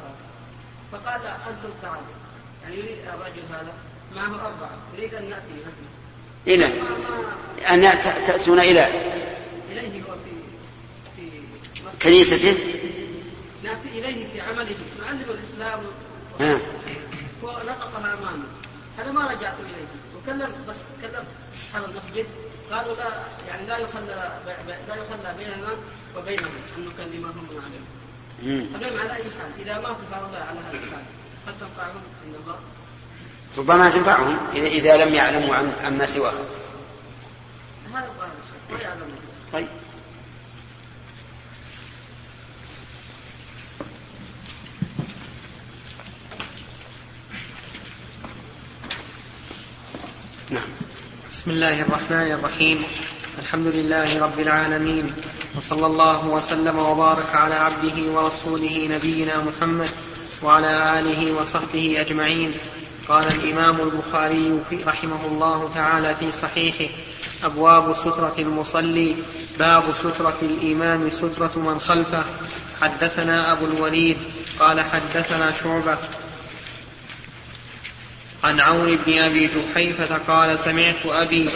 فقال 0.92 1.21
أنتم 1.26 1.71
تعالوا. 1.83 2.14
يعني 2.62 2.76
يريد 2.76 2.99
الرجل 2.99 3.42
هذا 3.50 3.73
معه 4.16 4.47
أربعة. 4.47 4.78
يريد 4.97 5.14
أن 5.14 5.30
نأتي 5.30 5.52
إلى. 6.47 6.66
أن 7.71 8.02
تأتون 8.02 8.61
إلى. 8.61 8.88
إليه 9.71 10.02
كنيسته 12.03 12.57
نأتي 13.65 13.89
إليه 13.89 14.27
في 14.33 14.41
عمله 14.41 14.77
معلم 15.03 15.31
الإسلام. 15.31 15.81
آه. 16.41 16.61
ونطقها 17.43 18.15
أمامي 18.15 18.45
أنا 19.03 19.13
ما 19.13 19.21
رجعت 19.21 19.55
إليه. 19.61 19.87
وكلم 20.17 20.53
بس 20.69 20.77
كلم 21.03 21.25
أصحاب 21.55 21.85
المسجد. 21.91 22.27
قالوا 22.71 22.97
لا 22.97 23.09
يعني 23.49 23.67
لا 23.67 23.79
يخلى 23.79 24.41
لا 24.89 24.95
يخلى 24.95 25.35
بيننا 25.39 25.73
وبينهم 26.17 26.53
أن 26.79 26.89
نكلمهم 26.89 27.47
ونعلمهم 27.51 27.87
المهم 28.43 28.99
على 28.99 29.13
أي 29.13 29.23
حال. 29.23 29.51
إذا 29.59 29.75
ماتوا 29.75 29.97
هؤلاء 30.13 30.47
على 30.51 30.59
هذا 30.59 30.79
الحال 30.85 31.05
قد 31.47 31.55
تنفعهم؟ 31.61 32.03
عند 32.27 32.35
الله. 32.43 32.59
ربما 33.59 33.91
تنفعهم 33.91 34.39
إذا 34.55 34.67
إذا 34.67 34.97
لم 34.97 35.15
يعلموا 35.15 35.55
عن 35.55 35.73
عما 35.83 36.07
سواه. 36.07 36.33
هذا 37.93 38.09
الظاهر. 38.09 38.97
طيب. 39.53 39.69
نعم. 50.51 50.63
بسم 51.33 51.51
الله 51.51 51.81
الرحمن 51.81 52.33
الرحيم. 52.33 52.83
الحمد 53.39 53.67
لله 53.67 54.23
رب 54.23 54.41
العالمين. 54.41 55.13
وصلى 55.57 55.87
الله 55.87 56.27
وسلم 56.27 56.79
وبارك 56.79 57.35
على 57.35 57.55
عبده 57.55 58.13
ورسوله 58.13 58.89
نبينا 58.91 59.45
محمد 59.45 59.89
وعلى 60.43 61.01
آله 61.01 61.41
وصحبه 61.41 62.01
أجمعين. 62.01 62.53
قال 63.09 63.27
الإمام 63.27 63.81
البخاري 63.81 64.61
في 64.71 64.83
رحمه 64.85 65.27
الله 65.27 65.71
تعالى 65.75 66.15
في 66.21 66.33
صحيحه 66.33 66.95
أبواب 67.45 67.93
سترة 67.93 68.35
المصلي 68.39 69.17
باب 69.59 69.93
سترة 69.93 70.39
الإمام 70.43 71.11
سترة 71.11 71.53
من 71.57 71.81
خلفه. 71.81 72.25
حدثنا 72.81 73.53
أبو 73.53 73.67
الوليد 73.67 74.17
قال 74.61 74.81
حدثنا 74.81 75.53
شعبة 75.53 75.99
عن 78.45 78.61
عون 78.61 78.97
بن 79.07 79.19
أبي 79.23 79.49
جحيفة 79.49 80.19
قال 80.29 80.59
سمعت 80.59 81.07
أبي 81.07 81.49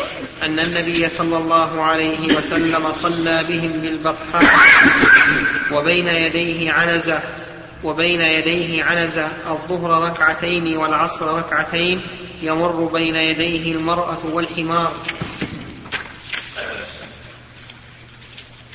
أن 0.43 0.59
النبي 0.59 1.09
صلى 1.09 1.37
الله 1.37 1.83
عليه 1.83 2.37
وسلم 2.37 2.93
صلى 2.93 3.45
بهم 3.45 3.73
بالبطحاء 3.73 4.45
وبين 5.73 6.09
يديه 6.09 6.73
عنزة 6.73 7.21
وبين 7.85 8.21
يديه 8.21 8.85
عنزة 8.85 9.29
الظهر 9.51 10.11
ركعتين 10.11 10.77
والعصر 10.77 11.39
ركعتين 11.39 12.01
يمر 12.43 12.85
بين 12.93 13.15
يديه 13.15 13.73
المرأة 13.73 14.19
والحمار. 14.33 14.93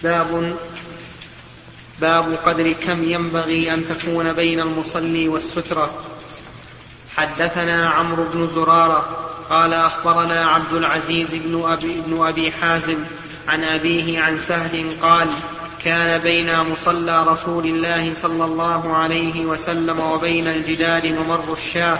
باب 0.03 0.57
باب 2.01 2.33
قدر 2.33 2.71
كم 2.71 3.03
ينبغي 3.03 3.73
أن 3.73 3.85
تكون 3.89 4.33
بين 4.33 4.59
المصلي 4.59 5.27
والسترة. 5.27 6.12
حدثنا 7.17 7.89
عمرو 7.89 8.23
بن 8.33 8.47
زرارة 8.47 9.29
قال 9.49 9.73
أخبرنا 9.73 10.49
عبد 10.49 10.73
العزيز 10.73 11.35
بن 11.35 11.63
أبي, 11.65 12.01
بن 12.07 12.25
أبي 12.25 12.51
حازم 12.51 12.97
عن 13.47 13.63
أبيه 13.63 14.21
عن 14.21 14.37
سهل 14.37 14.89
قال 15.01 15.27
كان 15.83 16.19
بين 16.19 16.59
مصلى 16.59 17.23
رسول 17.23 17.65
الله 17.65 18.13
صلى 18.13 18.45
الله 18.45 18.95
عليه 18.95 19.45
وسلم 19.45 19.99
وبين 19.99 20.47
الجدار 20.47 21.01
ممر 21.11 21.53
الشاه. 21.53 21.99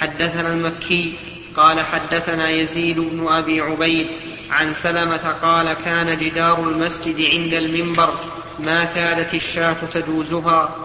حدثنا 0.00 0.48
المكي 0.48 1.14
قال 1.56 1.84
حدثنا 1.84 2.50
يزيد 2.50 3.00
بن 3.00 3.28
أبي 3.28 3.60
عبيد 3.60 4.06
عن 4.50 4.74
سلمة 4.74 5.34
قال 5.42 5.72
كان 5.72 6.16
جدار 6.16 6.60
المسجد 6.60 7.20
عند 7.20 7.54
المنبر 7.54 8.14
ما 8.58 8.84
كادت 8.84 9.34
الشاة 9.34 9.76
تجوزها. 9.94 10.76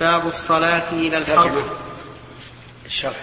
باب 0.00 0.26
الصلاة 0.26 0.92
إلى 0.92 1.18
الحرب 1.18 1.52
الشرح. 2.90 3.16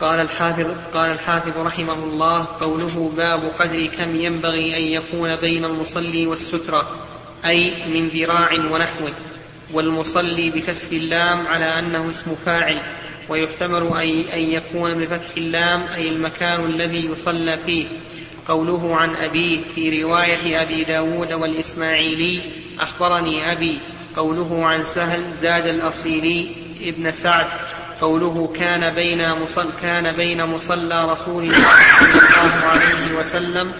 قال 0.00 0.20
الحافظ 0.20 0.66
قال 0.94 1.10
الحافظ 1.10 1.58
رحمه 1.58 1.94
الله 1.94 2.46
قوله 2.60 3.12
باب 3.16 3.52
قدر 3.58 3.86
كم 3.86 4.16
ينبغي 4.16 4.76
أن 4.76 4.82
يكون 4.82 5.36
بين 5.36 5.64
المصلي 5.64 6.26
والسترة 6.26 7.06
أي 7.44 7.86
من 7.86 8.08
ذراع 8.08 8.52
ونحوه 8.52 9.14
والمصلي 9.72 10.50
بكسر 10.50 10.96
اللام 10.96 11.46
على 11.46 11.64
أنه 11.64 12.10
اسم 12.10 12.34
فاعل 12.34 12.82
ويحتمل 13.28 13.96
أن 14.34 14.38
يكون 14.38 14.94
بفتح 14.94 15.36
اللام 15.36 15.82
أي 15.82 16.08
المكان 16.08 16.64
الذي 16.64 17.06
يصلى 17.06 17.58
فيه. 17.66 17.86
قوله 18.48 18.96
عن 18.96 19.16
أبيه 19.16 19.60
في 19.74 20.02
رواية 20.02 20.62
أبي 20.62 20.84
داود 20.84 21.32
والإسماعيلي 21.32 22.40
أخبرني 22.80 23.52
أبي 23.52 23.78
قوله 24.16 24.66
عن 24.66 24.82
سهل 24.82 25.32
زاد 25.32 25.66
الأصيلي 25.66 26.48
ابن 26.82 27.10
سعد 27.10 27.46
قوله 28.00 28.52
كان 28.58 28.94
بين 28.94 29.28
مصل 29.42 29.68
كان 29.82 30.12
بين 30.12 30.44
مصلى 30.44 31.04
رسول 31.04 31.42
الله 31.44 31.76
صلى 32.00 32.42
الله 32.42 32.64
عليه 32.66 33.18
وسلم 33.18 33.72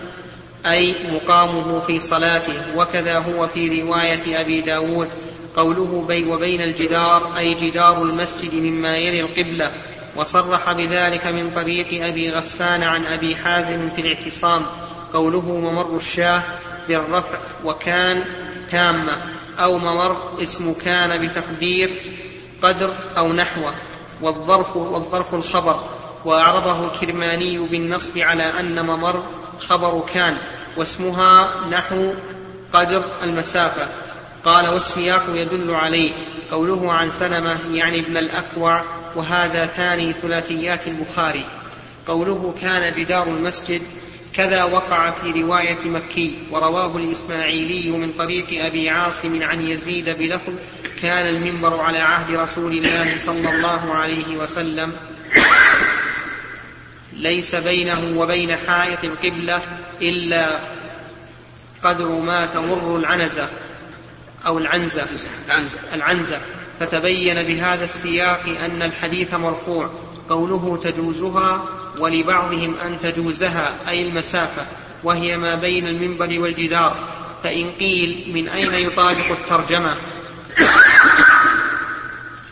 أي 0.66 0.94
مقامه 1.12 1.81
في 1.81 1.98
صلاته 1.98 2.77
وكذا 2.77 3.18
هو 3.18 3.46
في 3.46 3.83
رواية 3.83 4.40
أبي 4.40 4.61
داود 4.61 5.09
قوله 5.57 6.05
بي 6.09 6.24
وبين 6.24 6.61
الجدار 6.61 7.38
أي 7.38 7.55
جدار 7.55 8.03
المسجد 8.03 8.55
مما 8.55 8.96
يلي 8.96 9.20
القبلة. 9.20 9.72
وصرح 10.16 10.72
بذلك 10.72 11.27
من 11.27 11.50
طريق 11.50 12.07
أبي 12.07 12.31
غسان 12.31 12.83
عن 12.83 13.07
أبي 13.07 13.37
حازم 13.37 13.88
في 13.88 14.00
الاعتصام. 14.00 14.66
قوله 15.12 15.40
ممر 15.40 15.96
الشاه 15.96 16.42
بالرفع 16.88 17.38
وكان 17.64 18.24
تامة 18.70 19.22
أو 19.59 19.79
ممر 19.79 20.42
اسم 20.42 20.74
كان 20.74 21.27
بتقدير 21.27 22.00
قدر 22.62 22.94
أو 23.18 23.33
نحوه. 23.33 23.74
والظرف 24.22 24.77
والظرف 24.77 25.35
الخبر. 25.35 25.81
وأعربه 26.24 26.85
الكرماني 26.85 27.59
بالنصب 27.59 28.18
على 28.18 28.61
أن 28.61 28.87
ممر 28.87 29.22
خبر 29.61 30.05
كان. 30.14 30.37
واسمها 30.77 31.66
نحو 31.70 32.12
قدر 32.72 33.22
المسافة. 33.22 33.88
قال 34.44 34.68
والسياق 34.68 35.22
يدل 35.35 35.74
عليه. 35.74 36.12
قوله 36.50 36.92
عن 36.92 37.11
سلمة 37.11 37.59
يعني 37.72 38.00
ابن 38.00 38.16
الأكوع 38.16 38.85
وهذا 39.16 39.66
ثاني 39.66 40.12
ثلاثيات 40.12 40.87
البخاري. 40.87 41.44
قوله 42.07 42.54
كان 42.61 42.92
جدار 42.92 43.28
المسجد 43.28 43.83
كذا 44.35 44.64
وقع 44.64 45.11
في 45.11 45.42
رواية 45.42 45.78
مكي 45.85 46.38
ورواه 46.50 46.96
الإسماعيلي 46.96 47.90
من 47.90 48.12
طريق 48.12 48.46
أبي 48.50 48.90
عاصم 48.90 49.42
عن 49.42 49.61
يزيد 49.61 50.11
بلفظ 50.11 50.52
كان 51.02 51.26
المنبر 51.26 51.80
على 51.80 51.98
عهد 51.98 52.35
رسول 52.35 52.72
الله 52.78 53.18
صلى 53.18 53.54
الله 53.54 53.94
عليه 53.94 54.37
وسلم. 54.37 54.92
ليس 57.12 57.54
بينه 57.54 58.12
وبين 58.16 58.57
حائط 58.57 59.04
القبلة 59.04 59.61
إلا 60.02 60.59
قدر 61.85 62.09
ما 62.09 62.46
تمر 62.46 62.96
العنزة. 62.96 63.48
أو 64.46 64.59
العنزة. 64.59 65.07
العنزة. 65.92 66.40
فتبين 66.80 67.42
بهذا 67.42 67.85
السياق 67.85 68.42
أن 68.64 68.83
الحديث 68.83 69.35
مرفوع. 69.35 69.90
قوله 70.28 70.80
تجوزها 70.83 71.68
ولبعضهم 71.98 72.74
أن 72.87 73.00
تجوزها 73.00 73.74
أي 73.88 74.09
المسافة 74.09 74.66
وهي 75.04 75.37
ما 75.37 75.54
بين 75.54 75.87
المنبر 75.87 76.40
والجدار. 76.40 76.96
فإن 77.42 77.70
قيل 77.70 78.33
من 78.35 78.48
أين 78.48 78.74
يطابق 78.74 79.30
الترجمة؟ 79.30 79.94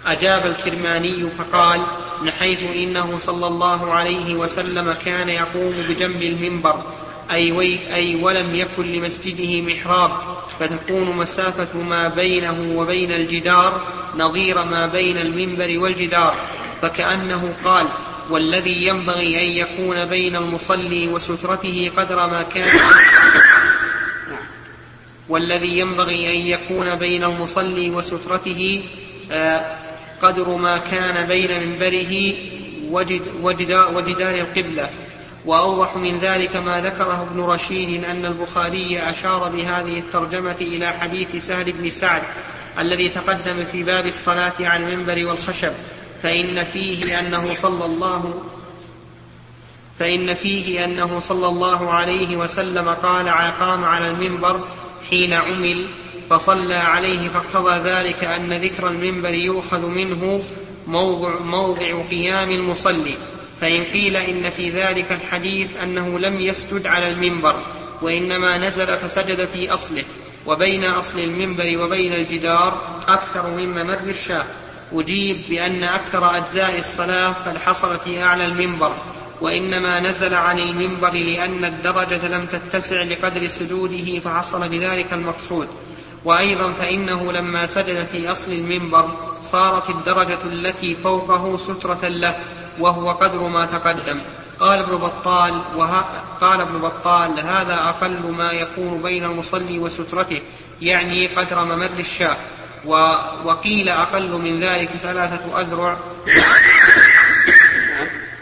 أجاب 0.07 0.46
الكرماني 0.46 1.31
فقال 1.38 1.87
نحيث 2.24 2.62
إنه 2.62 3.18
صلى 3.18 3.46
الله 3.46 3.92
عليه 3.92 4.35
وسلم 4.35 4.94
كان 5.05 5.28
يقوم 5.28 5.74
بجنب 5.88 6.22
المنبر. 6.22 6.83
أي, 7.32 7.52
وي 7.52 7.94
أي 7.94 8.14
ولم 8.14 8.56
يكن 8.56 8.92
لمسجده 8.92 9.60
محراب 9.60 10.10
فتكون 10.60 11.16
مسافة 11.16 11.78
ما 11.82 12.08
بينه 12.08 12.78
وبين 12.78 13.12
الجدار 13.12 13.82
نظير 14.16 14.64
ما 14.64 14.86
بين 14.86 15.18
المنبر 15.18 15.78
والجدار. 15.78 16.34
فكأنه 16.82 17.54
قال 17.64 17.86
والذي 18.30 18.86
ينبغي 18.86 19.40
أن 19.40 19.52
يكون 19.52 20.08
بين 20.08 20.36
المصلي 20.36 21.08
وسترته 21.08 21.90
قدر 21.96 22.26
ما 22.26 22.42
كان. 22.42 22.78
والذي 25.28 25.78
ينبغي 25.78 26.30
أن 26.30 26.46
يكون 26.46 26.98
بين 26.98 27.24
المصلي 27.24 27.90
وسترته 27.90 28.84
آه، 29.30 29.76
قدر 30.22 30.56
ما 30.56 30.78
كان 30.78 31.26
بين 31.26 31.68
منبره 31.68 32.34
وجد 32.90 33.22
وجدار 33.94 34.34
القبلة. 34.34 34.90
وأوضح 35.46 35.96
من 35.96 36.18
ذلك 36.18 36.57
ما 36.57 36.81
ذكره 36.81 37.28
ابن 37.31 37.40
رشيد 37.40 38.05
أن 38.05 38.26
البخاري 38.26 38.98
أشار 38.98 39.48
بهذه 39.48 39.98
الترجمة 39.98 40.57
إلى 40.61 40.92
حديث 40.92 41.46
سهل 41.46 41.72
بن 41.72 41.90
سعد 41.90 42.22
الذي 42.78 43.09
تقدم 43.09 43.64
في 43.64 43.83
باب 43.83 44.07
الصلاة 44.07 44.52
على 44.61 44.85
المنبر 44.85 45.26
والخشب 45.28 45.72
فإن 46.22 46.64
فيه 46.64 47.18
أنه 47.18 47.55
صلى 47.55 47.85
الله 47.85 48.42
فإن 49.98 50.35
فيه 50.35 50.85
أنه 50.85 51.20
صلى 51.20 51.46
الله 51.46 51.90
عليه 51.90 52.37
وسلم 52.37 52.88
قال 52.88 53.28
قام 53.61 53.85
على 53.85 54.09
المنبر 54.09 54.61
حين 55.11 55.33
عمل 55.33 55.88
فصلى 56.31 56.74
عليه 56.74 57.28
فاقتضى 57.28 57.90
ذلك 57.90 58.24
أن 58.24 58.64
ذكر 58.64 58.88
المنبر 58.88 59.35
يؤخذ 59.35 59.87
منه 59.87 60.42
موضع, 60.87 61.38
موضع 61.38 62.02
قيام 62.11 62.50
المصلي. 62.50 63.14
فإن 63.62 63.85
قيل 63.85 64.16
إن 64.16 64.51
في 64.51 64.70
ذلك 64.70 65.12
الحديث 65.12 65.77
أنه 65.83 66.18
لم 66.18 66.40
يسجد 66.40 66.87
على 66.87 67.09
المنبر 67.09 67.62
وإنما 68.03 68.59
نزل 68.59 68.87
فسجد 68.87 69.44
في 69.44 69.72
أصله 69.75 70.05
وبين 70.46 70.85
أصل 70.85 71.18
المنبر 71.18 71.83
وبين 71.83 72.12
الجدار 72.12 73.01
أكثر 73.09 73.51
من 73.51 73.68
ممر 73.68 74.09
الشاه. 74.09 74.44
أجيب 74.92 75.37
بأن 75.48 75.85
أكثر 75.85 76.37
أجزاء 76.37 76.79
الصلاة 76.79 77.29
قد 77.29 77.59
حصلت 77.59 78.01
في 78.01 78.22
أعلى 78.22 78.44
المنبر 78.44 78.96
وإنما 79.40 80.01
نزل 80.01 80.35
عن 80.35 80.59
المنبر 80.59 81.12
لأن 81.12 81.64
الدرجة 81.64 82.29
لم 82.29 82.46
تتسع 82.46 83.03
لقدر 83.03 83.48
سجوده 83.48 84.20
فحصل 84.20 84.68
بذلك 84.68 85.12
المقصود. 85.12 85.68
وأيضا 86.25 86.72
فإنه 86.72 87.33
لما 87.33 87.66
سجد 87.66 88.05
في 88.05 88.33
أصل 88.33 88.53
المنبر 88.53 89.14
صارت 89.40 89.90
الدرجة 89.90 90.38
التي 90.44 90.94
فوقه 90.94 91.57
سترة 91.57 92.09
له 92.09 92.37
وهو 92.78 93.11
قدر 93.11 93.38
ما 93.38 93.66
تقدم. 93.66 94.20
قال 94.61 94.78
ابن 94.78 94.96
بطال 94.96 95.62
وها 95.76 96.24
قال 96.40 96.61
ابن 96.61 96.78
بطال 96.78 97.40
هذا 97.40 97.74
أقل 97.74 98.32
ما 98.32 98.52
يكون 98.52 99.02
بين 99.02 99.24
المصلي 99.24 99.78
وسترته 99.78 100.40
يعني 100.82 101.26
قدر 101.26 101.64
ممر 101.64 101.98
الشاة. 101.98 102.37
وقيل 103.44 103.88
أقل 103.88 104.32
من 104.32 104.61
ذلك 104.61 104.88
ثلاثة 105.02 105.61
أذرع. 105.61 105.96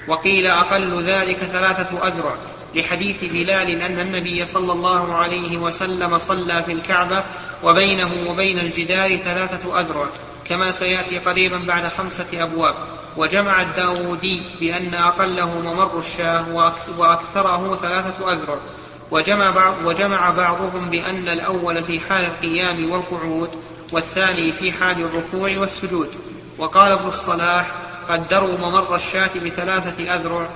وقيل 0.08 0.46
أقل 0.46 1.02
ذلك 1.02 1.38
ثلاثة 1.38 2.06
أذرع. 2.06 2.34
لحديث 2.74 3.24
بلال 3.24 3.82
أن 3.82 4.00
النبي 4.00 4.46
صلى 4.46 4.72
الله 4.72 5.14
عليه 5.16 5.56
وسلم 5.56 6.18
صلى 6.18 6.62
في 6.62 6.72
الكعبة 6.72 7.24
وبينه 7.62 8.12
وبين 8.32 8.58
الجدار 8.58 9.16
ثلاثة 9.16 9.80
أذرع. 9.80 10.06
كما 10.50 10.70
سيأتي 10.70 11.18
قريبا 11.18 11.66
بعد 11.66 11.88
خمسة 11.88 12.26
أبواب. 12.42 12.74
وجمع 13.16 13.62
الداودي 13.62 14.42
بأن 14.60 14.94
أقله 14.94 15.60
ممر 15.60 15.98
الشاه 15.98 16.54
وأكثره 16.98 17.76
ثلاثة 17.76 18.32
أذرع. 18.32 18.58
وجمع, 19.10 19.50
بعض 19.50 19.74
وجمع 19.84 20.30
بعضهم 20.30 20.90
بأن 20.90 21.28
الأول 21.28 21.84
في 21.84 22.00
حال 22.00 22.24
القيام 22.24 22.90
والقعود 22.90 23.50
والثاني 23.92 24.52
في 24.52 24.72
حال 24.72 25.00
الركوع 25.00 25.50
والسجود. 25.58 26.08
وقال 26.58 26.92
ابن 26.92 27.08
الصلاح 27.08 27.70
قدروا 28.08 28.58
ممر 28.58 28.94
الشاة 28.94 29.30
بثلاثة 29.44 30.14
أذرع. 30.14 30.48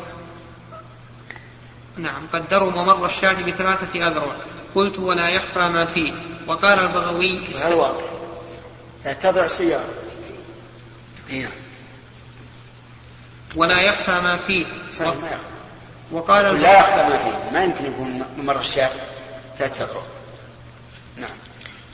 نعم 1.97 2.23
قدروا 2.33 2.71
ممر 2.71 3.07
الشاة 3.07 3.43
بثلاثة 3.43 4.07
أذرع. 4.07 4.37
قلت 4.75 4.99
ولا 4.99 5.29
يخفى 5.29 5.69
ما 5.69 5.85
فيه. 5.85 6.13
وقال 6.47 6.79
البغوي 6.79 7.41
هذا 7.65 7.75
واضح 7.75 8.14
تضع 9.13 9.47
سيارة. 9.47 9.95
نعم. 11.33 11.51
ولا 13.57 13.81
يخفى 13.81 14.11
ما 14.11 14.37
فيه. 14.37 14.67
صحيح 14.91 15.15
ما 15.15 15.27
يخفى. 15.27 15.55
وقال 16.13 16.61
لا 16.61 16.79
يخفى 16.81 16.97
ما 16.97 17.17
فيه. 17.19 17.51
ما 17.53 17.65
يمكن 17.65 17.85
يكون 17.85 18.23
ممر 18.39 18.59
الشاة 18.59 18.91
ثلاثة 19.57 19.89
نعم. 21.17 21.31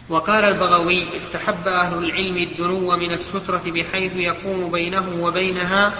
وقال 0.09 0.44
البغوي 0.44 1.16
استحب 1.16 1.68
أهل 1.68 1.99
العلم 1.99 2.37
الدنو 2.37 2.96
من 2.96 3.12
السترة 3.12 3.62
بحيث 3.66 4.12
يقوم 4.16 4.70
بينه 4.70 5.25
وبينها 5.25 5.92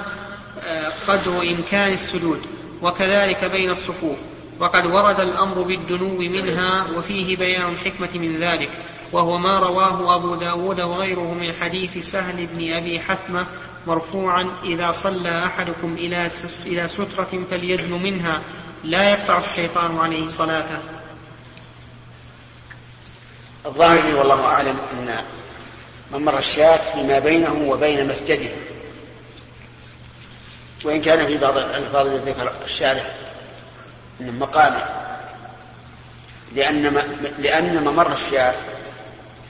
آه، 0.65 0.93
قدر 1.09 1.43
إمكان 1.43 1.93
السجود 1.93 2.47
وكذلك 2.83 3.45
بين 3.45 3.71
الصفوف. 3.71 4.17
وقد 4.61 4.87
ورد 4.87 5.21
الأمر 5.21 5.63
بالدنو 5.63 6.19
منها 6.19 6.87
وفيه 6.97 7.37
بيان 7.37 7.69
الحكمة 7.69 8.09
من 8.15 8.37
ذلك. 8.37 8.71
وهو 9.13 9.39
ما 9.39 9.59
رواه 9.59 10.17
أبو 10.17 10.35
داود 10.35 10.81
وغيره 10.81 11.35
من 11.35 11.53
حديث 11.53 12.11
سهل 12.11 12.47
بن 12.47 12.73
أبي 12.73 13.01
حثمة 13.01 13.47
مرفوعا 13.87 14.51
إذا 14.65 14.91
صلى 14.91 15.45
أحدكم 15.45 15.97
إلى 16.67 16.89
سترة 16.89 17.45
فليدن 17.51 17.93
منها 17.93 18.43
لا 18.85 19.11
يقطع 19.11 19.39
الشيطان 19.39 19.99
عليه 19.99 20.29
صلاته. 20.29 20.79
الظاهر 23.67 24.17
والله 24.17 24.47
أعلم 24.47 24.79
أن 24.93 25.25
ممر 26.13 26.39
الشاة 26.39 26.77
فيما 26.77 27.19
بينه 27.19 27.53
وبين 27.69 28.09
مسجده. 28.09 28.51
وإن 30.85 31.03
كان 31.03 31.27
في 31.27 31.39
بعض 31.39 31.57
الألفاظ 31.57 32.07
التي 32.07 32.31
ذكر 32.31 32.53
الشارح 32.65 33.11
من 34.21 34.39
مقامه. 34.39 34.85
لأن 36.55 36.83
لأن 37.39 37.85
ممر 37.85 38.13
الشاة 38.13 38.55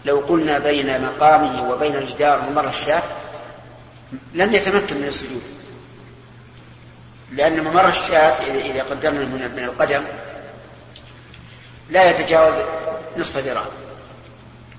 لو 0.05 0.19
قلنا 0.19 0.59
بين 0.59 1.03
مقامه 1.03 1.71
وبين 1.71 1.97
الجدار 1.97 2.43
ممر 2.43 2.69
الشاة 2.69 3.03
لم 4.35 4.55
يتمكن 4.55 4.97
من 4.97 5.05
السجود. 5.05 5.43
لأن 7.33 7.65
ممر 7.65 7.89
الشاة 7.89 8.35
إذا 8.55 8.83
قدرنا 8.83 9.25
من 9.25 9.65
القدم 9.65 10.05
لا 11.91 12.11
يتجاوز 12.11 12.65
نصف 13.17 13.37
ذراع. 13.37 13.65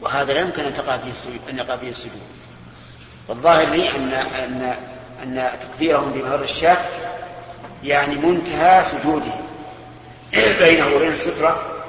وهذا 0.02 0.34
لا 0.34 0.40
يمكن 0.40 0.64
أن 0.64 0.74
تقع 0.74 0.98
فيه 0.98 1.12
السجود 1.12 1.40
أن 1.50 1.58
يقع 1.58 1.78
فيه 1.78 1.90
السجود. 1.90 2.22
والظاهر 3.28 3.70
لي 3.70 3.96
أن 3.96 4.14
أن 4.14 4.76
أن 5.24 5.60
تقديرهم 5.60 6.12
بممر 6.12 6.44
الشاة 6.44 6.78
يعني 7.84 8.16
منتهى 8.16 8.84
سجوده. 8.84 9.34
بينه 10.60 10.96
وبين 10.96 11.12
السترة 11.12 11.84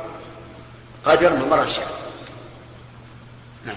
قدر 1.05 1.37
ممر 1.37 1.63
الشاة 1.63 1.87
نعم 3.67 3.77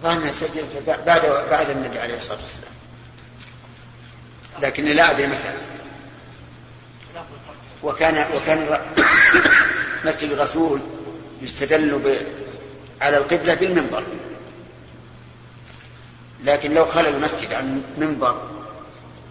الظاهر 0.00 0.30
سجل 0.30 0.64
بعد 1.06 1.26
بعد 1.50 1.70
النبي 1.70 1.98
عليه 1.98 2.16
الصلاة 2.16 2.38
والسلام. 2.40 2.72
لكني 4.60 4.94
لا 4.94 5.10
أدري 5.10 5.26
متى. 5.26 5.54
وكان 7.82 8.26
وكان 8.36 8.80
مسجد 10.06 10.30
الرسول 10.30 10.80
يستدل 11.42 12.24
على 13.00 13.16
القبلة 13.16 13.54
بالمنبر. 13.54 14.04
لكن 16.44 16.74
لو 16.74 16.84
خلى 16.84 17.08
المسجد 17.08 17.52
عن 17.52 17.82
منبر 17.98 18.50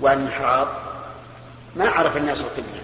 وعن 0.01 0.25
محراب 0.25 0.67
ما 1.75 1.89
عرف 1.89 2.17
الناس 2.17 2.41
القبلة. 2.41 2.81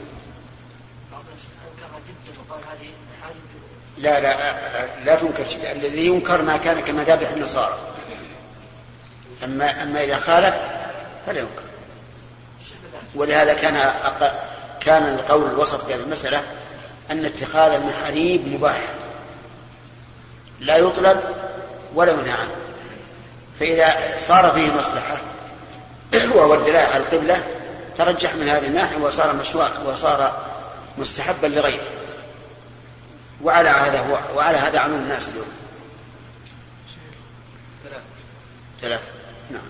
لا 3.97 4.19
لا 4.19 4.55
لا 5.05 5.15
تنكر 5.15 5.45
شيء 5.49 5.71
الذي 5.71 6.05
ينكر 6.05 6.41
ما 6.41 6.57
كان 6.57 6.79
كمذابح 6.81 7.29
النصارى. 7.29 7.77
أما 9.43 9.83
أما 9.83 10.03
إذا 10.03 10.17
خالف 10.17 10.55
فلا 11.25 11.39
ينكر. 11.39 11.61
ولهذا 13.15 13.53
كان 13.53 13.93
كان 14.79 15.03
القول 15.03 15.51
الوسط 15.51 15.85
في 15.85 15.93
هذه 15.93 15.99
المسألة 15.99 16.41
أن 17.11 17.25
اتخاذ 17.25 17.71
المحاريب 17.71 18.47
مباح. 18.47 18.81
لا 20.59 20.77
يطلب 20.77 21.19
ولا 21.93 22.11
ينهى 22.11 22.31
عنه. 22.31 22.55
فإذا 23.59 23.95
صار 24.27 24.51
فيه 24.51 24.71
مصلحة 24.71 25.17
وهو 26.35 26.53
على 26.53 26.97
القبلة 26.97 27.43
ترجح 27.97 28.35
من 28.35 28.49
هذه 28.49 28.67
الناحية 28.67 28.97
وصار 28.97 29.33
مشروع 29.33 29.69
وصار 29.85 30.33
مستحبا 30.97 31.47
لغيره. 31.47 31.94
وعلى 33.41 33.69
هذا 33.69 33.99
هو 33.99 34.37
وعلى 34.37 34.57
هذا 34.57 34.79
عمل 34.79 34.95
الناس 34.95 35.29
اليوم. 35.29 35.47
ثلاثة. 38.81 39.11
نعم. 39.51 39.61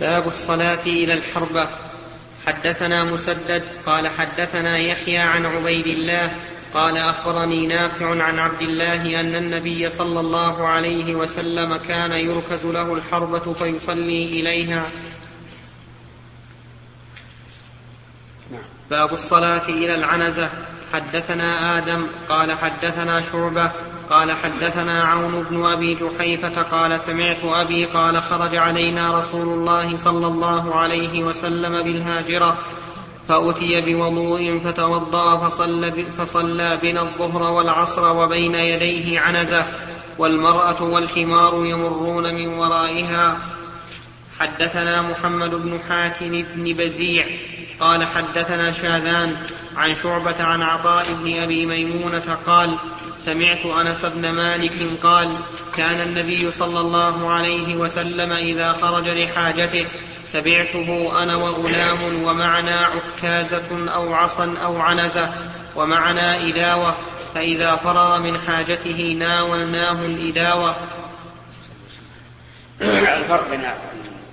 باب 0.00 0.26
الصلاة 0.28 0.82
إلى 0.86 1.12
الحربة. 1.12 1.68
حدثنا 2.46 3.04
مسدد 3.04 3.64
قال 3.86 4.08
حدثنا 4.08 4.78
يحيى 4.78 5.18
عن 5.18 5.46
عبيد 5.46 5.86
الله 5.86 6.30
قال 6.74 6.96
أخبرني 6.96 7.66
نافع 7.66 8.22
عن 8.22 8.38
عبد 8.38 8.62
الله 8.62 9.20
أن 9.20 9.36
النبي 9.36 9.90
صلى 9.90 10.20
الله 10.20 10.68
عليه 10.68 11.14
وسلم 11.14 11.76
كان 11.76 12.12
يركز 12.12 12.66
له 12.66 12.94
الحربة 12.94 13.52
فيصلي 13.52 14.24
إليها. 14.24 14.90
باب 18.90 19.12
الصلاة 19.12 19.68
إلى 19.68 19.94
العنزة. 19.94 20.50
حدثنا 20.92 21.78
آدم 21.78 22.06
قال 22.28 22.52
حدثنا 22.52 23.20
شعبة 23.20 23.70
قال 24.10 24.32
حدثنا 24.32 25.04
عون 25.04 25.46
بن 25.50 25.64
أبي 25.64 25.94
جحيفة 25.94 26.62
قال 26.62 27.00
سمعت 27.00 27.44
أبي 27.44 27.84
قال 27.84 28.22
خرج 28.22 28.56
علينا 28.56 29.18
رسول 29.18 29.48
الله 29.48 29.96
صلى 29.96 30.26
الله 30.26 30.74
عليه 30.74 31.24
وسلم 31.24 31.82
بالهاجرة 31.82 32.58
فأتي 33.28 33.80
بوضوء 33.80 34.58
فتوضأ 34.58 35.38
فصلى, 35.38 36.04
فصلى 36.18 36.78
بنا 36.82 37.02
الظهر 37.02 37.42
والعصر 37.42 38.12
وبين 38.16 38.54
يديه 38.54 39.20
عنزة 39.20 39.66
والمرأة 40.18 40.82
والحمار 40.82 41.66
يمرون 41.66 42.34
من 42.34 42.48
ورائها. 42.48 43.38
حدثنا 44.40 45.02
محمد 45.02 45.50
بن 45.50 45.78
حاتم 45.88 46.44
بن 46.54 46.72
بزيع 46.72 47.26
قال 47.80 48.06
حدثنا 48.06 48.72
شاذان 48.72 49.36
عن 49.76 49.94
شعبة 49.94 50.44
عن 50.44 50.62
عطاء 50.62 51.04
بن 51.12 51.42
أبي 51.42 51.66
ميمونة 51.66 52.38
قال 52.46 52.76
سمعت 53.18 53.66
أنس 53.66 54.04
بن 54.04 54.30
مالك 54.30 54.98
قال 55.02 55.36
كان 55.76 56.00
النبي 56.00 56.50
صلى 56.50 56.80
الله 56.80 57.30
عليه 57.30 57.76
وسلم 57.76 58.32
إذا 58.32 58.72
خرج 58.72 59.08
لحاجته 59.08 59.86
تبعته 60.32 61.22
أنا 61.22 61.36
وغلام 61.36 62.24
ومعنا 62.24 62.86
عكازة 62.86 63.92
أو 63.94 64.14
عصا 64.14 64.54
أو 64.64 64.80
عنزة 64.80 65.32
ومعنا 65.76 66.48
إداوة 66.48 66.94
فإذا 67.34 67.76
فرغ 67.76 68.18
من 68.18 68.38
حاجته 68.40 69.16
ناولناه 69.18 70.06
الإداوة. 70.06 70.76
الفرق 73.18 73.50
بين 73.50 73.60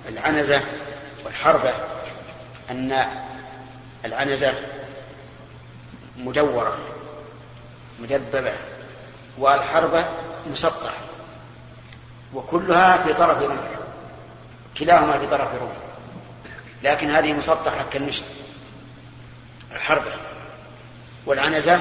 العنزة 0.08 0.60
والحربة 1.24 1.72
أن 2.70 3.06
العنزة 4.04 4.54
مدورة 6.16 6.78
مدببة 8.00 8.52
والحربة 9.38 10.04
مسطحة 10.46 10.94
وكلها 12.34 13.02
في 13.02 13.12
طرف 13.12 13.42
رمح 13.42 13.68
كلاهما 14.78 15.18
في 15.18 15.26
طرف 15.26 15.54
رمح 15.54 15.76
لكن 16.82 17.10
هذه 17.10 17.32
مسطحة 17.32 17.84
كالنشط 17.92 18.24
الحربة. 19.72 20.12
والعنزة 21.26 21.80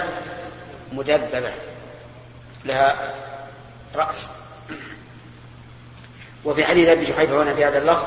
مدببة 0.93 1.51
لها 2.65 3.15
رأس. 3.95 4.27
وفي 6.45 6.65
حديث 6.65 6.89
أبي 6.89 7.05
جحيفه 7.05 7.43
هنا 7.43 7.53
في 7.53 7.65
هذا 7.65 7.77
اللفظ 7.77 8.05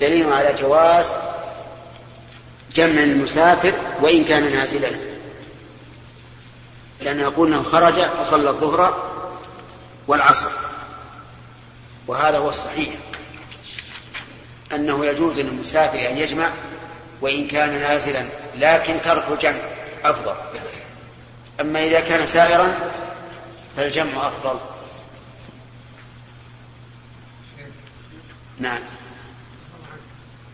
دليل 0.00 0.32
على 0.32 0.54
جواز 0.54 1.06
جمع 2.74 3.02
المسافر 3.02 3.72
وإن 4.00 4.24
كان 4.24 4.52
نازلا 4.52 4.90
لأنه 7.00 7.22
يقول 7.22 7.48
إنه 7.48 7.62
خرج 7.62 8.04
فصلى 8.04 8.50
الظهر 8.50 9.12
والعصر. 10.06 10.50
وهذا 12.06 12.38
هو 12.38 12.50
الصحيح. 12.50 12.88
أنه 14.74 15.06
يجوز 15.06 15.40
للمسافر 15.40 16.10
أن 16.10 16.16
يجمع 16.16 16.50
وإن 17.20 17.46
كان 17.46 17.80
نازلا 17.80 18.24
لكن 18.58 19.02
ترك 19.02 19.24
الجمع 19.32 19.60
أفضل. 20.04 20.34
أما 21.60 21.84
إذا 21.84 22.00
كان 22.00 22.26
سائرا 22.26 22.74
فالجمع 23.76 24.28
أفضل. 24.28 24.58
نعم 28.58 28.80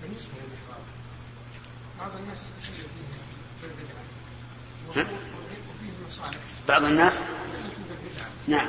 بالنسبة 0.02 0.32
للمحراب 0.32 0.82
بعض 1.98 2.10
الناس 2.16 2.38
يتسلل 2.58 2.74
فيه 2.74 2.88
في 3.60 3.66
البدعة. 3.66 4.04
وفيه 4.88 5.04
مصالح. 6.08 6.38
بعض 6.68 6.82
الناس؟ 6.82 7.18
نعم. 8.48 8.68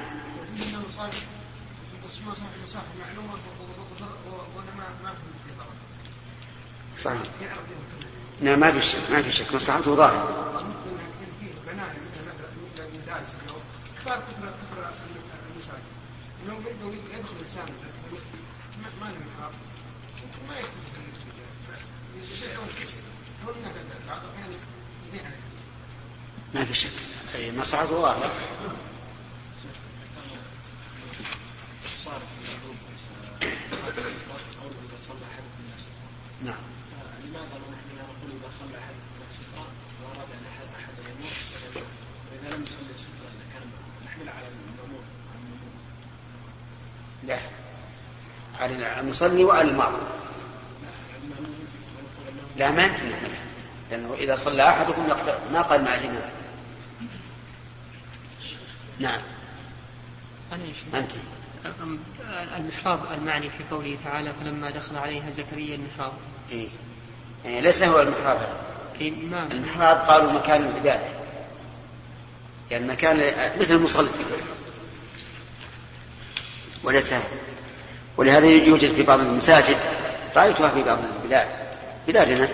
وفيه 0.53 0.77
مصالح 0.77 1.15
معلومة 2.99 3.33
ما 5.03 5.11
في 5.11 5.51
ضرر. 5.57 5.67
صحيح. 6.99 7.21
نعم 8.41 8.59
ما 8.59 8.71
في 8.71 8.81
شك 8.81 9.11
ما 9.11 9.21
في 9.21 9.31
شك. 9.31 9.53
مصلحته 9.55 9.95
ظاهرة. 9.95 10.63
لو 16.47 16.55
يدخل 16.55 17.35
إنسان 17.41 17.67
المسجد 18.09 18.39
ما 20.49 20.59
يكتب 20.59 21.09
ما 26.53 26.65
في 26.65 26.73
شك. 26.73 26.89
أي 27.35 27.51
احد 35.31 35.43
الناس 35.59 35.81
نعم. 36.43 36.63
لماذا 37.23 37.45
نحن 37.45 37.89
نقول 37.97 38.31
اذا 38.37 38.49
صلى 38.59 38.77
احد 38.77 38.93
سترة 39.33 39.65
واراد 40.03 40.29
ان 40.31 40.45
احد 40.51 40.67
احد 40.79 40.93
يموت 41.19 41.83
واذا 42.31 42.55
لم 42.55 42.63
يصلي 42.63 42.93
سترة 42.97 43.31
كان 43.53 43.63
نحمل 44.05 44.29
على 44.29 44.47
الأمور 44.47 45.03
لا. 47.27 47.39
على 48.59 48.99
المصلي 48.99 49.43
وعلى 49.43 49.71
المعروف 49.71 50.18
لا 52.59 52.71
ما 52.71 52.83
يمكن 52.83 53.07
نحملها 53.07 53.39
لأنه 53.91 54.13
إذا 54.13 54.35
صلى 54.35 54.69
أحدكم 54.69 55.07
يقطع. 55.07 55.37
ما 55.53 55.61
قال 55.61 55.83
مع 55.83 55.95
الإمام. 55.95 56.29
نعم. 58.99 59.19
أنت. 60.93 61.11
المحراب 62.57 62.99
المعني 63.11 63.49
في 63.49 63.63
قوله 63.71 63.97
تعالى 64.03 64.33
فلما 64.41 64.69
دخل 64.69 64.97
عليها 64.97 65.31
زكريا 65.31 65.75
المحراب. 65.75 66.11
إيه. 66.51 66.67
يعني 67.45 67.61
ليس 67.61 67.83
هو 67.83 68.01
المحراب. 68.01 68.37
هذا 68.37 68.57
أي 69.01 69.11
ما 69.11 69.51
المحراب 69.51 69.97
قالوا 69.97 70.31
مكان 70.31 70.65
العبادة. 70.65 71.09
يعني 72.71 72.87
مكان 72.87 73.17
مثل 73.59 73.73
المصلي. 73.73 74.09
وليس 76.83 77.13
ولهذا 78.17 78.45
يوجد 78.45 78.93
في 78.93 79.03
بعض 79.03 79.19
المساجد. 79.19 79.77
رأيتها 80.35 80.69
في 80.69 80.83
بعض 80.83 80.99
البلاد. 81.23 81.68
بلادنا 82.07 82.47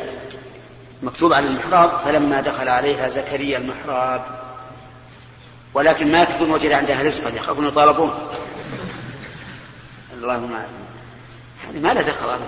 مكتوب 1.04 1.34
على 1.34 1.48
المحراب 1.48 2.00
فلما 2.00 2.42
دخل 2.42 2.70
عليها 2.70 3.10
زكريا 3.10 3.58
المحراب. 3.58 4.26
ولكن 5.74 6.12
ما 6.12 6.22
يكتبون 6.22 6.52
وجد 6.52 6.72
عندها 6.72 7.04
رزقا 7.04 7.30
يخافون 7.30 7.68
يطالبون. 7.68 8.30
اللهم. 10.14 10.54
هذه 11.70 11.80
ما 11.80 11.94
لها 11.94 12.02
دخل 12.02 12.30
أبدا 12.30 12.46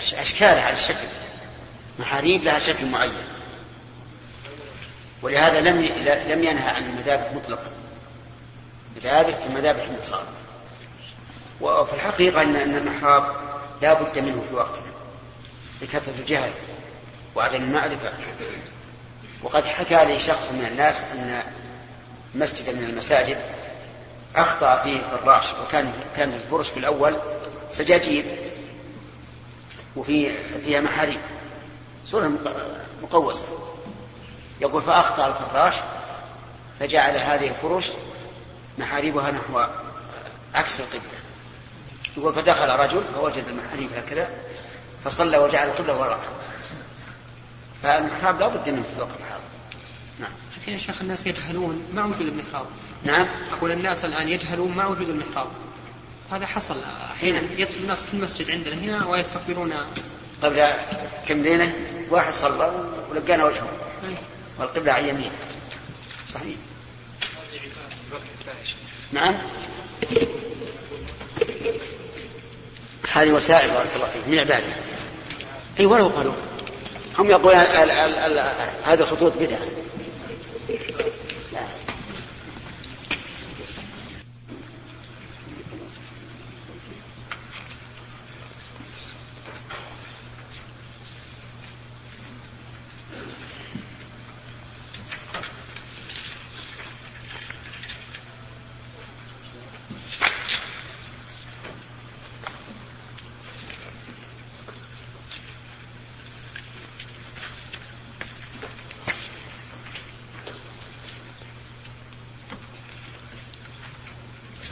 أش- 0.00 0.14
أشكالها 0.20 0.64
على 0.64 0.74
الشكل. 0.74 1.06
محاريب 1.98 2.44
لها 2.44 2.58
شكل 2.58 2.86
معين. 2.86 3.12
ولهذا 5.22 5.60
لم 5.60 5.80
لم 6.32 6.44
ينهى 6.44 6.68
عن 6.68 6.82
المذابح 6.82 7.32
مطلقا. 7.32 7.70
مذابح 8.96 9.34
كمذابح 9.34 9.82
النصارى. 9.84 10.26
وفي 11.60 11.92
الحقيقة 11.92 12.42
أن 12.42 12.56
أن 12.56 12.76
المحراب 12.76 13.51
لا 13.82 13.92
بد 13.92 14.18
منه 14.18 14.44
في 14.48 14.54
وقتنا 14.54 14.92
لكثرة 15.82 16.14
الجهل 16.18 16.52
وعدم 17.34 17.62
المعرفة. 17.62 18.12
وقد 19.42 19.64
حكى 19.64 20.04
لي 20.04 20.18
شخص 20.20 20.48
من 20.52 20.66
الناس 20.72 21.02
أن 21.04 21.42
مسجدا 22.34 22.72
من 22.72 22.84
المساجد 22.84 23.38
أخطأ 24.36 24.82
فيه 24.82 24.96
الفراش 25.12 25.44
وكان 25.66 25.92
كان 26.16 26.32
الفرش 26.32 26.68
في 26.68 26.76
الأول 26.78 27.16
سجاجيد 27.70 28.24
وفي 29.96 30.32
فيها 30.64 30.80
محاريب. 30.80 31.20
صورة 32.06 32.28
مق- 32.28 32.56
مقوسة. 33.02 33.42
يقول 34.60 34.82
فأخطأ 34.82 35.26
الفراش 35.26 35.74
فجعل 36.80 37.16
هذه 37.16 37.48
الفرش 37.48 37.90
محاريبها 38.78 39.30
نحو 39.30 39.60
عكس 40.54 40.80
القبلة. 40.80 41.21
يقول 42.16 42.34
فدخل 42.34 42.68
رجل 42.68 43.04
فوجد 43.14 43.44
المحاريب 43.48 43.88
هكذا 43.96 44.30
فصلى 45.04 45.38
وجعل 45.38 45.68
القبلة 45.68 45.98
وراءه. 45.98 46.32
فالمحراب 47.82 48.40
لا 48.40 48.48
بد 48.48 48.68
منه 48.68 48.82
في 48.82 48.92
الوقت 48.96 49.12
الحاضر. 49.20 49.42
نعم. 50.18 50.32
الحين 50.58 50.74
يا 50.74 50.78
شيخ 50.78 51.00
الناس 51.00 51.26
يجهلون 51.26 51.86
مع 51.94 52.04
وجود 52.04 52.20
المحراب. 52.20 52.66
نعم. 53.04 53.28
أقول 53.52 53.72
الناس 53.72 54.04
الآن 54.04 54.28
يجهلون 54.28 54.72
مع 54.72 54.86
وجود 54.86 55.08
المحراب. 55.08 55.48
هذا 56.32 56.46
حصل 56.46 56.76
أحيانا. 57.12 57.40
يدخل 57.56 57.74
الناس 57.82 58.02
في 58.02 58.14
المسجد 58.14 58.50
عندنا 58.50 58.74
هنا 58.74 59.06
ويستقبلون. 59.06 59.74
قبل 60.42 60.72
كم 61.28 61.42
ليلة 61.42 61.74
واحد 62.10 62.32
صلى 62.32 62.72
ولقانا 63.10 63.44
وجهه. 63.44 63.68
والقبلة 64.58 64.92
عن 64.92 65.08
يمينه 65.08 65.32
صحيح. 66.28 66.56
نعم. 69.12 69.38
هذه 73.12 73.30
وسائل 73.30 73.70
بارك 73.70 73.90
الله 73.96 74.06
فيك 74.06 74.28
من 74.28 74.38
عباده 74.38 74.64
إي 75.80 75.86
ولو 75.86 76.08
قالوا. 76.08 76.32
هم 77.18 77.30
يقولون 77.30 77.58
هذه 78.86 79.00
الخطوط 79.00 79.32
بدعة 79.40 79.58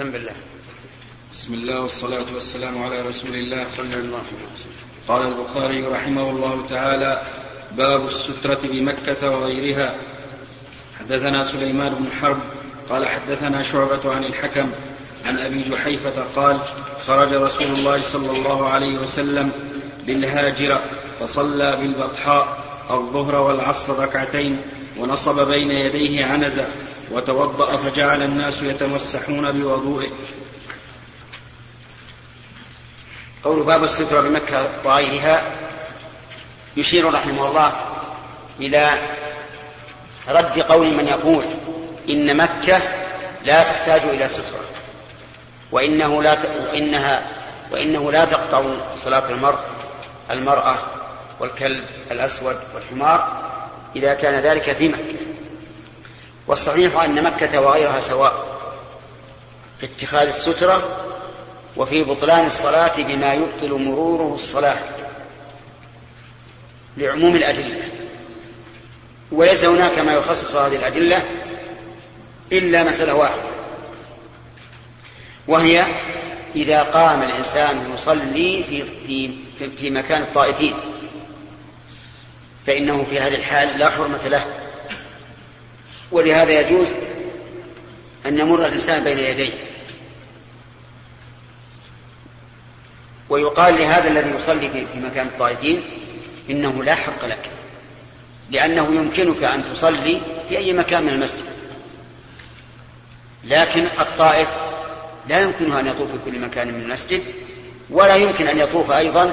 بسم 0.01 0.15
الله 0.17 0.35
بسم 1.33 1.55
الله 1.71 1.83
والصلاة 1.83 2.25
والسلام 2.35 2.83
على 2.83 3.03
رسول 3.03 3.35
الله 3.35 3.67
صلى 3.77 3.95
الله 3.95 4.19
عليه 4.19 4.47
وسلم. 4.55 4.73
قال 5.09 5.23
البخاري 5.27 5.83
رحمه 5.83 6.31
الله 6.31 6.67
تعالى 6.71 7.23
باب 7.77 8.07
السترة 8.07 8.59
بمكة 8.65 9.31
وغيرها. 9.31 9.95
حدثنا 11.01 11.45
سليمان 11.45 11.95
بن 11.95 12.11
حرب 12.21 12.39
قال 12.91 13.09
حدثنا 13.09 13.63
شعبة 13.63 14.15
عن 14.15 14.25
الحكم 14.25 14.71
عن 15.27 15.39
أبي 15.39 15.63
جحيفة 15.63 16.25
قال 16.37 16.59
خرج 17.07 17.33
رسول 17.33 17.67
الله 17.67 18.03
صلى 18.03 18.31
الله 18.31 18.69
عليه 18.69 18.99
وسلم 18.99 19.53
بالهاجرة 20.07 20.83
فصلى 21.21 21.77
بالبطحاء 21.77 22.65
الظهر 22.91 23.35
والعصر 23.35 23.99
ركعتين 23.99 24.57
ونصب 24.99 25.47
بين 25.49 25.71
يديه 25.71 26.25
عنزة 26.25 26.67
وتوضأ 27.11 27.77
فجعل 27.77 28.23
الناس 28.23 28.63
يتمسحون 28.63 29.53
بوضوئه. 29.53 30.09
قول 33.45 33.63
باب 33.63 33.85
السترة 33.85 34.21
بمكة 34.21 34.69
وغيرها 34.85 35.43
يشير 36.77 37.15
رحمه 37.15 37.49
الله 37.49 37.73
إلى 38.61 38.99
رد 40.29 40.61
قول 40.61 40.95
من 40.95 41.07
يقول 41.07 41.45
إن 42.11 42.37
مكة 42.37 42.81
لا 43.45 43.63
تحتاج 43.63 44.01
إلى 44.03 44.29
سترة 44.29 44.61
وإنه 45.73 46.23
لا 46.23 46.35
ت... 46.35 46.51
وإنها 46.73 47.27
وإنه 47.71 48.13
لا 48.13 48.25
تقطع 48.25 48.63
صلاة 48.97 49.31
المرء 49.31 49.59
المرأة 50.31 50.79
والكلب 51.41 51.85
الأسود 52.11 52.57
والحمار 52.75 53.51
إذا 53.97 54.15
كان 54.15 54.35
ذلك 54.35 54.73
في 54.73 54.89
مكة. 54.89 55.27
والصحيح 56.47 57.03
أن 57.03 57.25
مكة 57.25 57.61
وغيرها 57.61 58.01
سواء 58.01 58.47
في 59.79 59.87
اتخاذ 59.87 60.27
السترة 60.27 61.10
وفي 61.77 62.03
بطلان 62.03 62.47
الصلاة 62.47 63.03
بما 63.03 63.35
يبطل 63.35 63.73
مروره 63.73 64.35
الصلاة 64.35 64.79
لعموم 66.97 67.37
الأدلة. 67.37 67.83
وليس 69.33 69.65
هناك 69.65 69.99
ما 69.99 70.13
يخصص 70.13 70.55
هذه 70.55 70.77
الأدلة 70.77 71.23
إلا 72.53 72.85
مسألة 72.85 73.15
واحدة 73.15 73.51
وهي 75.49 75.87
إذا 76.57 76.83
قام 76.83 77.23
الإنسان 77.23 77.93
يصلي 77.95 78.65
في 78.65 78.85
في 79.07 79.31
في 79.81 79.91
مكان 79.91 80.23
الطائفين 80.23 80.75
فإنه 82.67 83.05
في 83.05 83.21
هذه 83.21 83.35
الحال 83.35 83.79
لا 83.79 83.91
حرمة 83.91 84.29
له. 84.29 84.45
ولهذا 86.13 86.61
يجوز 86.61 86.89
أن 88.27 88.39
يمر 88.39 88.67
الإنسان 88.67 89.05
بين 89.05 89.19
يديه. 89.19 89.53
ويقال 93.31 93.75
لهذا 93.79 94.09
الذي 94.09 94.31
يصلي 94.31 94.71
في 94.71 95.01
مكان 95.01 95.27
الطائفين 95.27 95.83
إنه 96.51 96.85
لا 96.85 96.95
حق 96.95 97.25
لك 97.25 97.51
لأنه 98.51 98.95
يمكنك 98.95 99.45
أن 99.45 99.65
تصلي 99.75 100.21
في 100.49 100.59
أي 100.59 100.73
مكان 100.73 101.03
من 101.03 101.09
المسجد. 101.09 101.45
لكن 103.45 103.87
الطائف 103.87 104.49
لا 105.29 105.41
يمكنه 105.41 105.81
أن 105.81 105.87
يطوف 105.87 106.11
في 106.11 106.31
كل 106.31 106.39
مكان 106.39 106.69
من 106.75 106.83
المسجد 106.83 107.23
ولا 107.91 108.17
يمكن 108.17 108.47
أن 108.47 108.59
يطوف 108.59 108.91
أيضا 108.91 109.33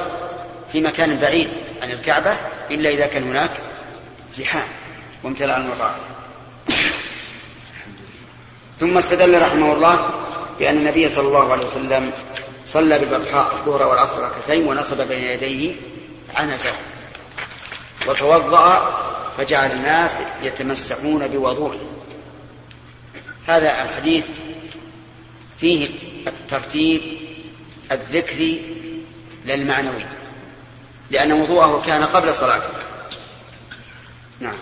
في 0.71 0.81
مكان 0.81 1.17
بعيد 1.17 1.49
عن 1.81 1.91
الكعبة 1.91 2.35
إلا 2.71 2.89
إذا 2.89 3.07
كان 3.07 3.23
هناك 3.23 3.49
زحام 4.33 4.67
وامتلاء 5.23 5.57
المطار 5.57 5.95
ثم 8.79 8.97
استدل 8.97 9.41
رحمه 9.41 9.73
الله 9.73 10.09
بأن 10.59 10.77
النبي 10.77 11.09
صلى 11.09 11.27
الله 11.27 11.51
عليه 11.51 11.65
وسلم 11.65 12.11
صلى 12.67 12.99
بالبطحاء 12.99 13.53
الظهر 13.53 13.87
والعصر 13.87 14.19
ركعتين 14.23 14.67
ونصب 14.67 15.01
بين 15.01 15.23
يديه 15.23 15.75
عنزة. 16.35 16.73
وتوضأ 18.07 19.03
فجعل 19.37 19.71
الناس 19.71 20.15
يتمسحون 20.43 21.27
بوضوءه 21.27 21.79
هذا 23.47 23.83
الحديث 23.83 24.25
فيه 25.59 25.89
الترتيب 26.27 27.01
الذكري 27.91 28.77
للمعنوي 29.45 30.05
لأن 31.11 31.31
وضوءه 31.31 31.83
كان 31.85 32.03
قبل 32.03 32.35
صلاته. 32.35 32.69
نعم. 34.39 34.57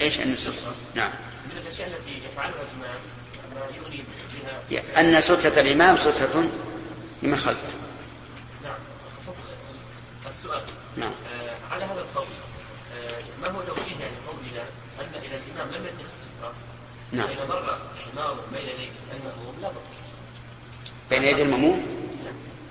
إيش 0.00 0.20
أن 0.20 0.32
الستره؟ 0.32 0.74
نعم. 0.94 1.10
التي 1.86 2.22
يفعلها 2.32 2.54
الامام 2.62 3.00
ما 3.54 3.76
يغني 3.76 4.04
بها 4.70 5.00
أن 5.00 5.20
ستره 5.20 5.60
الإمام 5.60 5.96
ستره 5.96 6.48
لمن 7.22 7.36
خلفه. 7.36 7.68
نعم. 8.62 8.74
السؤال. 10.26 10.62
نعم. 10.96 11.12
آه 11.34 11.74
على 11.74 11.84
هذا 11.84 12.00
القول 12.00 12.26
آه 12.96 13.22
ما 13.42 13.48
هو 13.48 13.62
توجيه 13.62 14.00
يعني 14.00 14.14
قولنا 14.26 14.62
أن 15.00 15.22
اذا 15.22 15.36
الإمام 15.36 15.74
لم 15.74 15.86
يتخذ 15.86 16.10
ستره 16.20 16.52
نعم. 17.12 17.26
فاذا 17.26 17.46
مر 17.46 17.78
حمار 18.12 18.36
بين 18.52 18.68
يدي 18.68 18.90
الماموم 19.12 19.54
لا 19.62 19.68
تبطل. 19.68 19.80
بين 21.10 21.22
يدي 21.22 21.42
المأموم؟ 21.42 21.86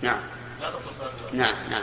نعم. 0.01 0.19
لا 0.61 0.69
تبطل 0.69 1.37
نعم 1.37 1.55
نعم. 1.69 1.81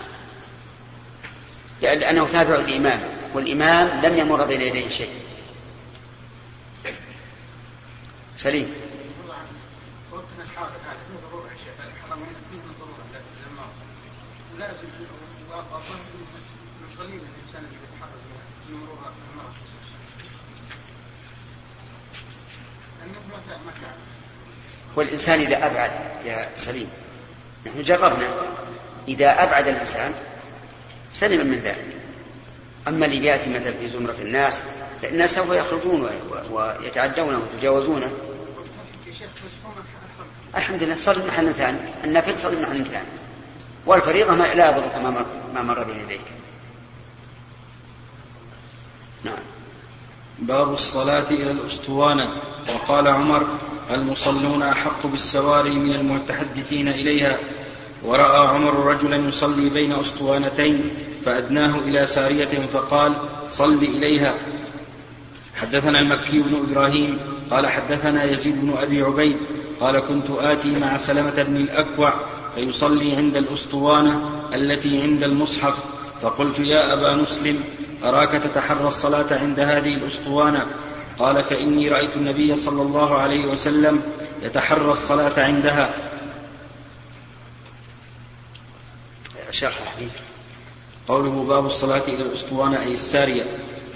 لأنه 1.82 2.28
تابع 2.28 2.54
الإمام 2.54 3.00
والإمام 3.34 4.00
لم 4.06 4.18
يمر 4.18 4.44
بين 4.46 4.60
يديه 4.60 4.88
شيء 4.88 5.10
سليم. 8.37 8.75
والإنسان 24.96 25.40
إذا 25.40 25.67
أبعد 25.67 25.90
يا 26.25 26.48
سليم 26.56 26.88
نحن 27.67 27.83
جربنا. 27.83 28.29
إذا 29.08 29.42
أبعد 29.42 29.69
الإنسان 29.69 30.15
سلم 31.13 31.46
من 31.46 31.58
ذلك. 31.58 31.87
أما 32.88 33.06
اللي 33.06 33.27
يأتي 33.27 33.50
مثلا 33.50 33.73
في 33.73 33.88
زمرة 33.88 34.17
الناس 34.21 34.63
فالناس 35.02 35.35
سوف 35.35 35.50
يخرجون 35.50 36.10
ويتعدون 36.50 37.35
ويتجاوزونه 37.35 38.10
الحمد 40.56 40.83
لله 40.83 40.96
صل 40.96 41.27
محل 41.27 41.52
ثاني. 41.52 41.79
النفل 42.04 42.38
صل 42.38 42.62
محل 42.62 42.85
ثاني. 42.85 43.08
والفريضة 43.87 44.35
ما 44.35 44.54
لا 44.54 44.71
يضرك 44.71 44.96
ما 45.02 45.10
مر, 45.10 45.27
ما 45.54 45.62
مر 45.62 45.85
بين 45.85 45.96
يديك 45.96 46.21
نعم. 49.25 49.38
باب 50.38 50.73
الصلاة 50.73 51.31
إلى 51.31 51.50
الأسطوانة. 51.50 52.29
وقال 52.75 53.08
عمر 53.08 53.46
المصلون 53.90 54.62
أحق 54.62 55.06
بالسواري 55.06 55.71
من 55.71 55.94
المتحدثين 55.94 56.88
إليها. 56.88 57.38
ورأى 58.02 58.48
عمر 58.48 58.75
رجلا 58.75 59.17
يصلي 59.17 59.69
بين 59.69 59.92
أسطوانتين 59.92 60.90
فأدناه 61.25 61.79
إلى 61.79 62.06
سارية 62.06 62.67
فقال 62.67 63.29
صل 63.48 63.79
إليها. 63.79 64.35
حدثنا 65.54 66.00
المكي 66.00 66.42
بن 66.42 66.54
إبراهيم 66.54 67.35
قال 67.51 67.67
حدثنا 67.67 68.25
يزيد 68.25 68.61
بن 68.61 68.75
أبي 68.79 69.03
عبيد 69.03 69.37
قال 69.81 70.01
كنت 70.01 70.31
آتي 70.31 70.73
مع 70.73 70.97
سلمة 70.97 71.42
بن 71.42 71.57
الأكوع 71.57 72.15
فيصلي 72.55 73.17
عند 73.17 73.37
الأسطوانة 73.37 74.40
التي 74.55 75.03
عند 75.03 75.23
المصحف. 75.23 75.79
فقلت 76.23 76.59
يا 76.59 76.92
أبا 76.92 77.15
مسلم 77.15 77.61
أراك 78.05 78.31
تتحرى 78.31 78.88
الصلاة 78.88 79.38
عند 79.38 79.61
هذه 79.61 79.94
الأسطوانة؟ 79.94 80.67
قال 81.19 81.44
فإني 81.44 81.88
رأيت 81.88 82.17
النبي 82.17 82.57
صلى 82.57 82.83
الله 82.83 83.19
عليه 83.19 83.47
وسلم 83.47 84.03
يتحرى 84.42 84.92
الصلاة 84.92 85.44
عندها. 85.44 85.94
شرح 89.51 89.94
حديث 89.97 90.13
قوله 91.09 91.44
باب 91.49 91.67
الصلاة 91.67 92.03
إلى 92.09 92.23
الأسطوانة 92.23 92.81
أي 92.83 92.90
السارية 92.90 93.44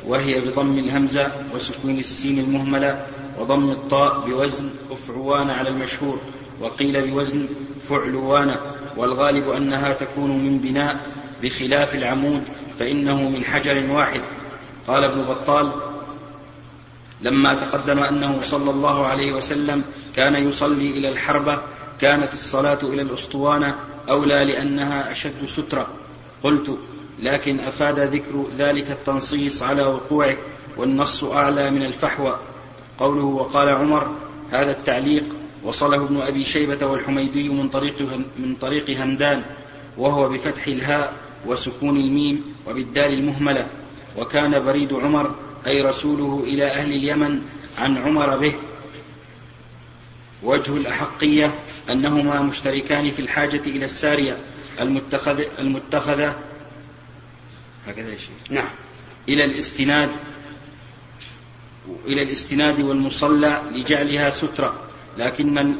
وهي 0.06 0.40
بضم 0.40 0.78
الهمزة 0.78 1.32
وسكون 1.54 1.98
السين 1.98 2.38
المهملة. 2.38 3.06
وضم 3.40 3.70
الطاء 3.70 4.20
بوزن 4.20 4.70
أفعوان 4.90 5.50
على 5.50 5.68
المشهور 5.68 6.18
وقيل 6.60 7.10
بوزن 7.10 7.46
فعلوان 7.88 8.56
والغالب 8.96 9.48
أنها 9.48 9.92
تكون 9.92 10.30
من 10.30 10.58
بناء 10.58 11.06
بخلاف 11.42 11.94
العمود 11.94 12.42
فإنه 12.78 13.28
من 13.28 13.44
حجر 13.44 13.90
واحد. 13.90 14.20
قال 14.88 15.04
ابن 15.04 15.22
بطال 15.22 15.72
لما 17.20 17.54
تقدم 17.54 17.98
أنه 17.98 18.38
صلى 18.42 18.70
الله 18.70 19.06
عليه 19.06 19.32
وسلم 19.32 19.84
كان 20.16 20.48
يصلي 20.48 20.90
إلى 20.98 21.08
الحربة 21.08 21.58
كانت 22.00 22.32
الصلاة 22.32 22.78
إلى 22.82 23.02
الأسطوانة 23.02 23.74
أولى 24.08 24.44
لأنها 24.44 25.12
أشد 25.12 25.46
سترة. 25.46 25.88
قلت 26.42 26.78
لكن 27.22 27.60
أفاد 27.60 28.00
ذكر 28.00 28.44
ذلك 28.58 28.90
التنصيص 28.90 29.62
على 29.62 29.82
وقوعه 29.82 30.36
والنص 30.76 31.24
أعلى 31.24 31.70
من 31.70 31.82
الفحوى. 31.82 32.38
قوله 33.00 33.24
وقال 33.24 33.68
عمر 33.68 34.16
هذا 34.52 34.70
التعليق 34.70 35.24
وصله 35.62 36.04
ابن 36.04 36.20
أبي 36.20 36.44
شيبة 36.44 36.86
والحميدي 36.86 37.48
من 37.48 37.68
طريق 37.68 38.02
من 38.38 38.54
طريق 38.60 39.00
همدان 39.00 39.44
وهو 39.96 40.28
بفتح 40.28 40.66
الهاء 40.66 41.12
وسكون 41.46 41.96
الميم 41.96 42.54
وبالدال 42.66 43.12
المهملة 43.12 43.66
وكان 44.16 44.64
بريد 44.64 44.92
عمر 44.92 45.34
أي 45.66 45.82
رسوله 45.82 46.44
إلى 46.44 46.64
أهل 46.64 46.92
اليمن 46.92 47.42
عن 47.78 47.98
عمر 47.98 48.36
به. 48.36 48.52
وجه 50.42 50.76
الأحقية 50.76 51.54
أنهما 51.90 52.42
مشتركان 52.42 53.10
في 53.10 53.22
الحاجة 53.22 53.62
إلى 53.66 53.84
السارية 53.84 54.36
المتخذ 54.80 55.42
المتخذة 55.58 56.34
هكذا 57.86 58.08
يا 58.08 58.18
شيخ. 58.18 58.50
نعم. 58.50 58.68
إلى 59.28 59.44
الاستناد 59.44 60.10
إلى 62.06 62.22
الاستناد 62.22 62.80
والمصلى 62.80 63.62
لجعلها 63.72 64.30
سترة. 64.30 64.74
لكن 65.18 65.74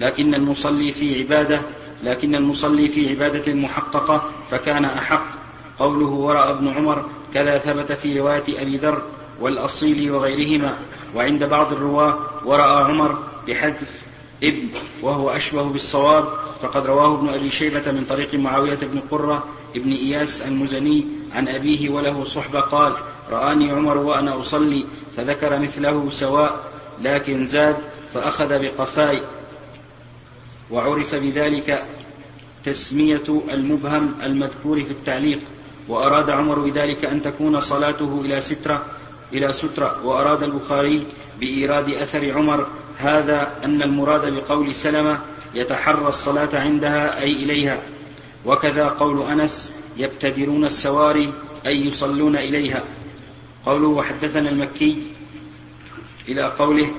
لكن 0.00 0.34
المصلي 0.34 0.92
في 0.92 1.18
عبادة 1.18 1.62
لكن 2.04 2.34
المصلي 2.34 2.88
في 2.88 3.10
عبادة 3.10 3.54
محققة 3.54 4.30
فكان 4.50 4.84
أحق. 4.84 5.40
قوله 5.80 6.06
ورأى 6.06 6.50
ابن 6.50 6.68
عمر 6.68 7.04
كذا 7.34 7.58
ثبت 7.58 7.92
في 7.92 8.20
رواية 8.20 8.62
أبي 8.62 8.76
ذر 8.76 9.02
والأصيل 9.40 10.10
وغيرهما 10.10 10.78
وعند 11.14 11.44
بعض 11.44 11.72
الرواة 11.72 12.18
ورأى 12.44 12.84
عمر 12.84 13.18
بحذف 13.48 14.02
ابن 14.42 14.68
وهو 15.02 15.30
أشبه 15.30 15.62
بالصواب 15.62 16.28
فقد 16.62 16.86
رواه 16.86 17.18
ابن 17.18 17.28
أبي 17.28 17.50
شيبة 17.50 17.92
من 17.92 18.04
طريق 18.04 18.34
معاوية 18.34 18.78
بن 18.82 19.00
قرة 19.10 19.44
ابن 19.76 19.92
إياس 19.92 20.42
المزني 20.42 21.06
عن 21.34 21.48
أبيه 21.48 21.90
وله 21.90 22.24
صحبة 22.24 22.60
قال 22.60 22.92
رآني 23.30 23.70
عمر 23.70 23.98
وأنا 23.98 24.40
أصلي 24.40 24.86
فذكر 25.16 25.58
مثله 25.58 26.10
سواء 26.10 26.60
لكن 27.02 27.44
زاد 27.44 27.76
فأخذ 28.14 28.58
بقفاي. 28.58 29.22
وعرف 30.70 31.14
بذلك 31.14 31.84
تسمية 32.64 33.42
المبهم 33.50 34.14
المذكور 34.22 34.84
في 34.84 34.90
التعليق. 34.90 35.40
وأراد 35.88 36.30
عمر 36.30 36.58
بذلك 36.58 37.04
أن 37.04 37.22
تكون 37.22 37.60
صلاته 37.60 38.20
إلى 38.24 38.40
سترة 38.40 38.84
إلى 39.32 39.52
سترة. 39.52 40.06
وأراد 40.06 40.42
البخاري 40.42 41.06
بإيراد 41.40 41.90
أثر 41.90 42.32
عمر 42.32 42.66
هذا 42.98 43.52
أن 43.64 43.82
المراد 43.82 44.32
بقول 44.32 44.74
سلمة 44.74 45.18
يتحرى 45.54 46.08
الصلاة 46.08 46.60
عندها 46.60 47.20
أي 47.20 47.32
إليها. 47.32 47.78
وكذا 48.46 48.88
قول 48.88 49.22
أنس 49.22 49.72
يبتدرون 49.96 50.64
السواري 50.64 51.32
أي 51.66 51.86
يصلون 51.86 52.36
إليها. 52.36 52.82
قوله 53.66 53.88
وحدثنا 53.88 54.50
المكي 54.50 55.02
إلى 56.28 56.42
قوله. 56.58 56.90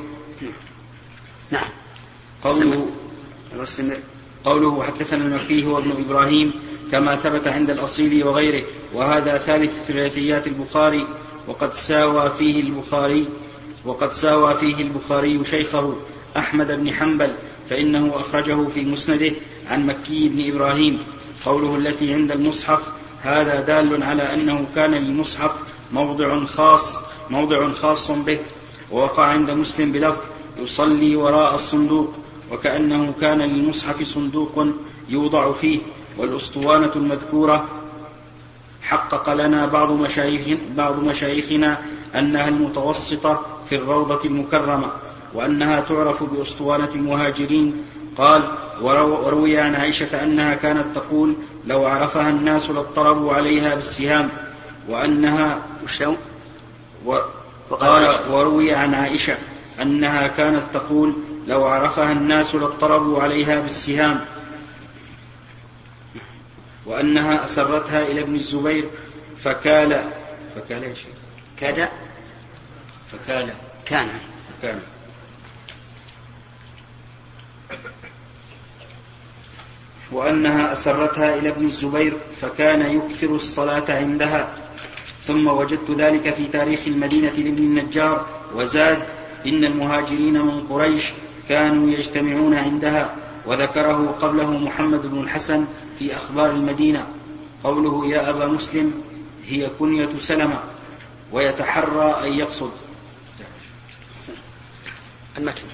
نعم. 1.51 1.69
قوله 2.43 2.87
قوله 4.43 4.67
وحدثنا 4.67 5.25
المكي 5.25 5.65
هو 5.65 5.77
ابن 5.77 5.91
إبراهيم 5.91 6.53
كما 6.91 7.15
ثبت 7.15 7.47
عند 7.47 7.69
الأصيل 7.69 8.27
وغيره 8.27 8.63
وهذا 8.93 9.37
ثالث 9.37 9.85
ثلاثيات 9.87 10.47
البخاري 10.47 11.07
وقد 11.47 11.73
ساوى 11.73 12.31
فيه 12.31 12.61
البخاري 12.61 13.27
وقد 13.85 14.11
ساوى 14.11 14.53
فيه 14.53 14.75
البخاري 14.75 15.45
شيخه 15.45 15.95
أحمد 16.37 16.71
بن 16.71 16.91
حنبل 16.91 17.35
فإنه 17.69 18.15
أخرجه 18.15 18.67
في 18.67 18.81
مسنده 18.81 19.31
عن 19.69 19.85
مكي 19.85 20.29
بن 20.29 20.55
إبراهيم. 20.55 21.03
قوله 21.45 21.75
التي 21.75 22.13
عند 22.13 22.31
المصحف 22.31 22.81
هذا 23.21 23.61
دال 23.61 24.03
على 24.03 24.33
أنه 24.33 24.67
كان 24.75 24.91
للمصحف 24.91 25.51
موضع 25.93 26.45
خاص 26.45 27.03
موضع 27.29 27.71
خاص 27.71 28.11
به. 28.11 28.39
ووقع 28.91 29.25
عند 29.25 29.51
مسلم 29.51 29.91
بلفظ 29.91 30.21
يصلي 30.57 31.15
وراء 31.15 31.55
الصندوق 31.55 32.13
وكأنه 32.51 33.13
كان 33.21 33.41
للمصحف 33.41 34.03
صندوق 34.03 34.67
يوضع 35.09 35.51
فيه. 35.51 35.79
والأسطوانة 36.17 36.91
المذكورة 36.95 37.67
حقق 38.81 39.33
لنا 39.33 39.65
بعض 39.65 39.91
مشايخ 39.91 40.59
بعض 40.75 40.99
مشايخنا 40.99 41.81
أنها 42.15 42.47
المتوسطة 42.47 43.45
في 43.69 43.75
الروضة 43.75 44.25
المكرمة 44.25 44.89
وأنها 45.33 45.79
تعرف 45.79 46.23
بأسطوانة 46.23 46.89
المهاجرين. 46.95 47.83
قال 48.17 48.43
وروي 48.81 49.57
عن 49.59 49.75
عائشة 49.75 50.23
أنها 50.23 50.55
كانت 50.55 50.95
تقول 50.95 51.35
لو 51.67 51.85
عرفها 51.85 52.29
الناس 52.29 52.69
لاضطربوا 52.69 53.33
عليها 53.33 53.75
بالسهام 53.75 54.29
وأنها 54.87 55.61
وقال 57.69 58.31
وروي 58.31 58.73
عن 58.73 58.93
عائشة 58.93 59.37
أنها 59.81 60.27
كانت 60.27 60.63
تقول 60.73 61.15
لو 61.47 61.65
عرفها 61.65 62.11
الناس 62.11 62.55
لاضطربوا 62.55 63.23
عليها 63.23 63.61
بالسهام 63.61 64.25
وأنها 66.85 67.43
أسرتها 67.43 68.01
إلى 68.01 68.21
ابن 68.21 68.35
الزبير 68.35 68.85
فكال 69.37 70.09
فكال 70.55 70.83
يا 70.83 70.93
شيخ 70.93 71.15
كاد؟ 71.59 71.89
فكال. 73.11 73.53
كان. 73.85 74.07
فكان 74.61 74.79
وأنها 80.11 80.73
أسرتها 80.73 81.35
إلى 81.35 81.49
ابن 81.49 81.65
الزبير 81.65 82.17
فكان 82.41 82.81
يكثر 82.81 83.35
الصلاة 83.35 83.83
عندها. 83.89 84.53
ثم 85.27 85.47
وجدت 85.47 85.91
ذلك 85.91 86.33
في 86.33 86.47
تاريخ 86.47 86.79
المدينة 86.87 87.29
لابن 87.29 87.63
النجار 87.63 88.25
وزاد 88.55 89.03
إن 89.45 89.63
المهاجرين 89.63 90.41
من 90.41 90.61
قريش 90.61 91.11
كانوا 91.49 91.91
يجتمعون 91.91 92.53
عندها 92.53 93.15
وذكره 93.45 94.15
قبله 94.21 94.51
محمد 94.51 95.05
بن 95.05 95.21
الحسن 95.21 95.65
في 95.99 96.15
أخبار 96.15 96.51
المدينة. 96.51 97.07
قوله 97.63 98.07
يا 98.07 98.29
أبا 98.29 98.47
مسلم 98.47 99.03
هي 99.47 99.69
كنية 99.79 100.09
سلمة 100.19 100.59
ويتحرى 101.31 102.27
أن 102.27 102.33
يقصد. 102.33 102.71
المتن. 105.37 105.67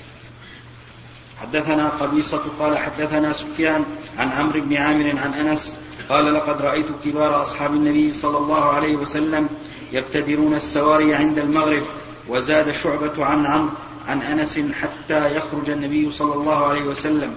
حدثنا 1.41 1.89
قبيصة 1.89 2.41
قال 2.59 2.77
حدثنا 2.77 3.33
سفيان 3.33 3.85
عن 4.18 4.32
عمرو 4.32 4.61
بن 4.61 4.78
عامر 4.78 5.20
عن 5.20 5.34
أنس 5.34 5.78
قال 6.09 6.34
لقد 6.34 6.61
رأيت 6.61 6.88
كبار 7.05 7.41
أصحاب 7.41 7.74
النبي 7.74 8.11
صلى 8.11 8.38
الله 8.38 8.63
عليه 8.63 8.95
وسلم 8.95 9.49
يبتدرون 9.91 10.55
السواري 10.55 11.15
عند 11.15 11.38
المغرب 11.38 11.84
وزاد 12.28 12.72
شعبة 12.72 13.26
عن 13.26 13.45
عمرو 13.45 13.72
عن 14.07 14.22
أنس 14.22 14.59
حتى 14.82 15.36
يخرج 15.36 15.70
النبي 15.70 16.11
صلى 16.11 16.34
الله 16.34 16.65
عليه 16.65 16.82
وسلم. 16.82 17.36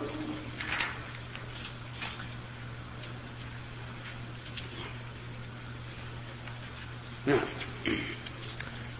نعم. 7.26 7.38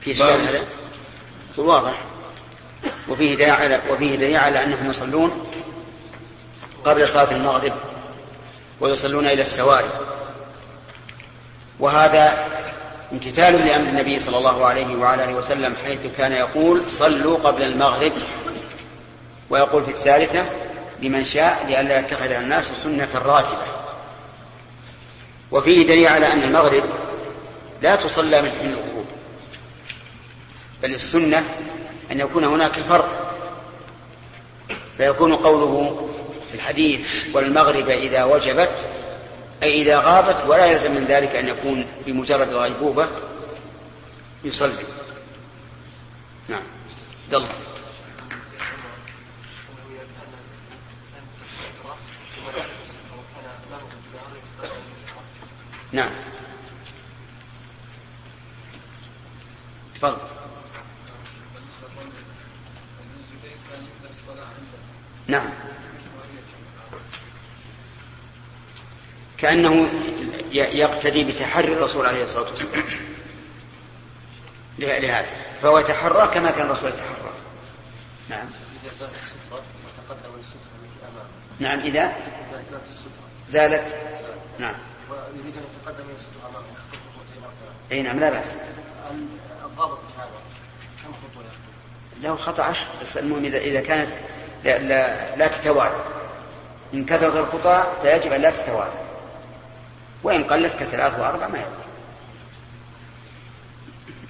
في 0.00 0.12
إشكال 0.12 0.40
هذا؟ 0.40 0.60
واضح. 1.56 2.02
وفيه 3.08 3.34
دليل 3.34 3.50
على 3.50 3.80
وفيه 3.90 4.16
دليل 4.16 4.36
على 4.36 4.64
أنهم 4.64 4.90
يصلون 4.90 5.30
قبل 6.84 7.08
صلاة 7.08 7.30
المغرب 7.32 7.72
ويصلون 8.80 9.26
إلى 9.26 9.42
السواري. 9.42 9.90
وهذا 11.80 12.46
امتثال 13.12 13.66
لأمر 13.66 13.88
النبي 13.88 14.18
صلى 14.18 14.38
الله 14.38 14.66
عليه 14.66 14.96
وعلى 14.96 15.24
آله 15.24 15.34
وسلم 15.34 15.74
حيث 15.84 16.00
كان 16.18 16.32
يقول 16.32 16.90
صلوا 16.90 17.38
قبل 17.38 17.62
المغرب 17.62 18.12
ويقول 19.50 19.82
في 19.82 19.90
الثالثة 19.90 20.44
لمن 21.02 21.24
شاء 21.24 21.66
لئلا 21.68 21.98
يتخذ 21.98 22.30
الناس 22.30 22.70
سنة 22.84 23.08
راتبة 23.14 23.66
وفيه 25.50 25.86
دليل 25.86 26.06
على 26.06 26.32
أن 26.32 26.42
المغرب 26.42 26.84
لا 27.82 27.96
تصلى 27.96 28.42
من 28.42 28.50
حين 28.60 28.72
الغروب 28.72 29.06
بل 30.82 30.94
السنة 30.94 31.44
أن 32.10 32.20
يكون 32.20 32.44
هناك 32.44 32.72
فرق 32.72 33.36
فيكون 34.96 35.36
قوله 35.36 36.09
في 36.50 36.56
الحديث 36.56 37.26
والمغرب 37.32 37.88
إذا 37.88 38.24
وجبت 38.24 38.76
أي 39.62 39.82
إذا 39.82 39.98
غابت 39.98 40.44
ولا 40.46 40.66
يلزم 40.66 40.94
من 40.94 41.04
ذلك 41.04 41.36
أن 41.36 41.48
يكون 41.48 41.86
بمجرد 42.06 42.48
الغيبوبة 42.48 43.08
يصلي. 44.44 44.84
نعم. 46.48 46.62
دل 47.32 47.44
نعم. 55.92 56.10
تفضل. 59.94 60.18
نعم. 65.26 65.50
كأنه 69.42 69.88
يقتدي 70.52 71.24
بتحري 71.24 71.72
الرسول 71.72 72.06
عليه 72.06 72.22
الصلاة 72.22 72.50
والسلام. 72.50 72.84
لهذا. 74.78 75.26
فهو 75.62 75.78
يتحرى 75.78 76.28
كما 76.34 76.50
كان 76.50 76.66
الرسول 76.66 76.88
يتحرى. 76.88 77.32
نعم. 78.28 78.46
نعم 81.58 81.80
إذا 81.80 82.12
زالت. 83.48 83.96
نعم. 84.58 84.74
ويريد 85.10 85.54
أن 85.56 85.64
يتقدم 85.82 86.04
الستر 86.16 86.48
أمامه 86.50 86.64
أي 87.92 88.02
نعم 88.02 88.20
لا 88.20 88.30
بأس. 88.30 88.46
الضابط 89.64 89.98
في 89.98 90.18
هذا 90.18 90.28
كم 91.04 91.12
خطوة 91.12 91.44
له 92.22 92.36
خطأ 92.36 92.62
عشر 92.62 92.86
بس 93.02 93.16
المهم 93.16 93.44
إذا 93.44 93.58
إذا 93.58 93.80
كانت 93.80 94.10
لا, 94.64 94.78
لا, 94.78 95.36
لا 95.36 95.48
تتوالى 95.48 96.04
إن 96.94 97.04
كثرت 97.04 97.36
الخطى 97.36 97.84
فيجب 98.02 98.32
أن 98.32 98.40
لا 98.40 98.50
تتوالى 98.50 99.09
وإن 100.24 100.44
قلت 100.44 100.72
كثلاث 100.80 101.20
وأربع 101.20 101.48
ما 101.48 101.58
يضر 101.58 101.90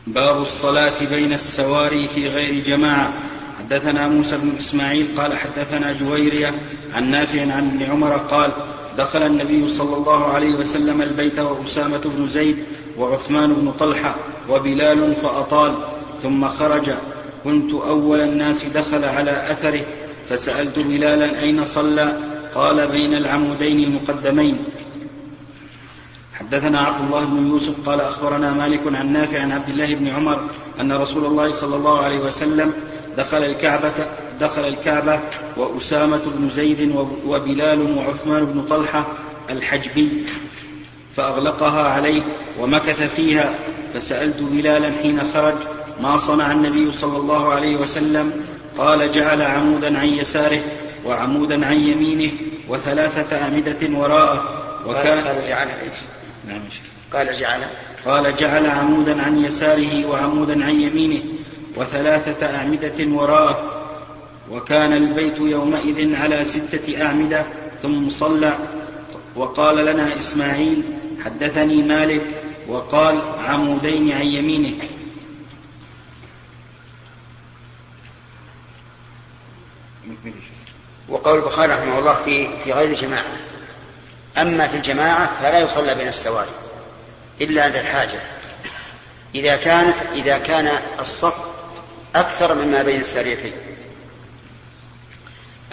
باب 0.06 0.42
الصلاة 0.42 1.04
بين 1.10 1.32
السواري 1.32 2.08
في 2.08 2.28
غير 2.28 2.64
جماعة. 2.64 3.12
حدثنا 3.58 4.08
موسى 4.08 4.36
بن 4.36 4.56
إسماعيل 4.58 5.06
قال 5.16 5.36
حدثنا 5.36 5.92
جويرية 5.92 6.54
عن 6.94 7.10
نافع 7.10 7.40
عن 7.40 7.68
ابن 7.68 7.82
عمر 7.82 8.16
قال 8.16 8.52
دخل 8.98 9.22
النبي 9.22 9.68
صلى 9.68 9.96
الله 9.96 10.24
عليه 10.24 10.54
وسلم 10.54 11.02
البيت 11.02 11.38
وأسامة 11.38 11.98
بن 12.04 12.28
زيد 12.28 12.64
وعثمان 12.98 13.54
بن 13.54 13.72
طلحة 13.72 14.14
وبلال 14.48 15.16
فأطال 15.16 15.84
ثم 16.22 16.48
خرج. 16.48 16.90
كنت 17.44 17.74
أول 17.74 18.20
الناس 18.20 18.64
دخل 18.64 19.04
على 19.04 19.52
أثره 19.52 19.84
فسألت 20.28 20.78
بلالا 20.78 21.40
أين 21.40 21.64
صلى؟ 21.64 22.16
قال 22.54 22.88
بين 22.88 23.14
العمودين 23.14 23.80
المقدمين. 23.80 24.64
حدثنا 26.50 26.80
عبد 26.80 27.06
الله 27.06 27.24
بن 27.24 27.46
يوسف 27.46 27.88
قال 27.88 28.00
أخبرنا 28.00 28.50
مالك 28.50 28.80
عن 28.86 29.12
نافع 29.12 29.40
عن 29.40 29.52
عبد 29.52 29.68
الله 29.68 29.94
بن 29.94 30.08
عمر 30.08 30.40
أن 30.80 30.92
رسول 30.92 31.24
الله 31.24 31.50
صلى 31.50 31.76
الله 31.76 32.00
عليه 32.00 32.18
وسلم 32.18 32.72
دخل 33.16 33.36
الكعبة 33.36 33.92
دخل 34.40 34.68
الكعبة 34.68 35.20
وأسامة 35.56 36.20
بن 36.26 36.50
زيد 36.50 36.94
وبلال 37.26 37.98
وعثمان 37.98 38.44
بن 38.44 38.62
طلحة 38.62 39.06
الحجبي 39.50 40.08
فأغلقها 41.16 41.88
عليه 41.88 42.22
ومكث 42.60 43.14
فيها 43.14 43.54
فسألت 43.94 44.42
بلالا 44.42 44.92
حين 45.02 45.20
خرج 45.34 45.56
ما 46.02 46.16
صنع 46.16 46.52
النبي 46.52 46.92
صلى 46.92 47.16
الله 47.16 47.52
عليه 47.52 47.76
وسلم 47.76 48.32
قال 48.78 49.10
جعل 49.12 49.42
عمودا 49.42 49.98
عن 49.98 50.08
يساره 50.08 50.60
وعمودا 51.04 51.66
عن 51.66 51.76
يمينه 51.76 52.32
وثلاثة 52.68 53.36
أعمدة 53.42 53.98
وراءه 53.98 54.62
وكان 54.86 55.24
جعل؟ 55.48 55.68
نعم. 56.48 56.60
قال 57.12 57.40
جعل. 57.40 57.60
قال 58.04 58.36
جعل 58.36 58.66
عمودا 58.66 59.22
عن 59.22 59.44
يساره 59.44 60.06
وعمودا 60.06 60.64
عن 60.64 60.80
يمينه 60.80 61.22
وثلاثة 61.76 62.56
أعمدة 62.56 63.16
وراءه. 63.16 63.86
وكان 64.50 64.92
البيت 64.92 65.38
يومئذ 65.38 66.14
على 66.14 66.44
ستة 66.44 67.02
أعمدة 67.02 67.46
ثم 67.82 68.10
صلى. 68.10 68.58
وقال 69.36 69.76
لنا 69.76 70.18
إسماعيل 70.18 70.82
حدثني 71.24 71.82
مالك. 71.82 72.42
وقال 72.68 73.22
عمودين 73.38 74.12
عن 74.12 74.26
يمينه. 74.26 74.84
وقول 81.08 81.38
البخاري 81.38 81.72
رحمه 81.72 81.98
الله 81.98 82.14
في 82.14 82.48
في 82.64 82.72
غير 82.72 82.94
جماعة. 82.94 83.49
أما 84.38 84.68
في 84.68 84.76
الجماعة 84.76 85.30
فلا 85.42 85.58
يصلى 85.58 85.94
بين 85.94 86.08
السواري 86.08 86.50
إلا 87.40 87.64
عند 87.64 87.76
الحاجة. 87.76 88.20
إذا 89.34 89.56
كانت 89.56 89.96
إذا 90.14 90.38
كان 90.38 90.78
الصف 91.00 91.34
أكثر 92.14 92.54
مما 92.54 92.82
بين 92.82 93.00
الساريتين 93.00 93.52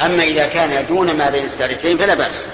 أما 0.01 0.23
إذا 0.23 0.47
كان 0.47 0.85
دون 0.85 1.17
ما 1.17 1.29
بين 1.29 1.45
الساريتين 1.45 1.97
فلا 1.97 2.13
بأس. 2.13 2.45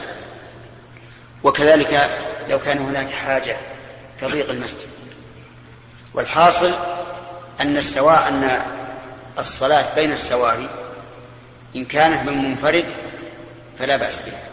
وكذلك 1.44 2.10
لو 2.50 2.60
كان 2.60 2.78
هناك 2.78 3.10
حاجة 3.10 3.58
كضيق 4.22 4.50
المسجد. 4.50 4.88
والحاصل 6.14 6.74
أن 7.62 7.78
السواء 7.78 8.28
أن 8.28 8.62
الصلاة 9.40 9.96
بين 9.96 10.12
السواري 10.12 10.70
إن 11.76 11.86
كانت 11.86 12.30
من 12.30 12.50
منفرد 12.50 12.86
فلا 13.80 13.96
بأس 13.96 14.20
بها. 14.20 14.53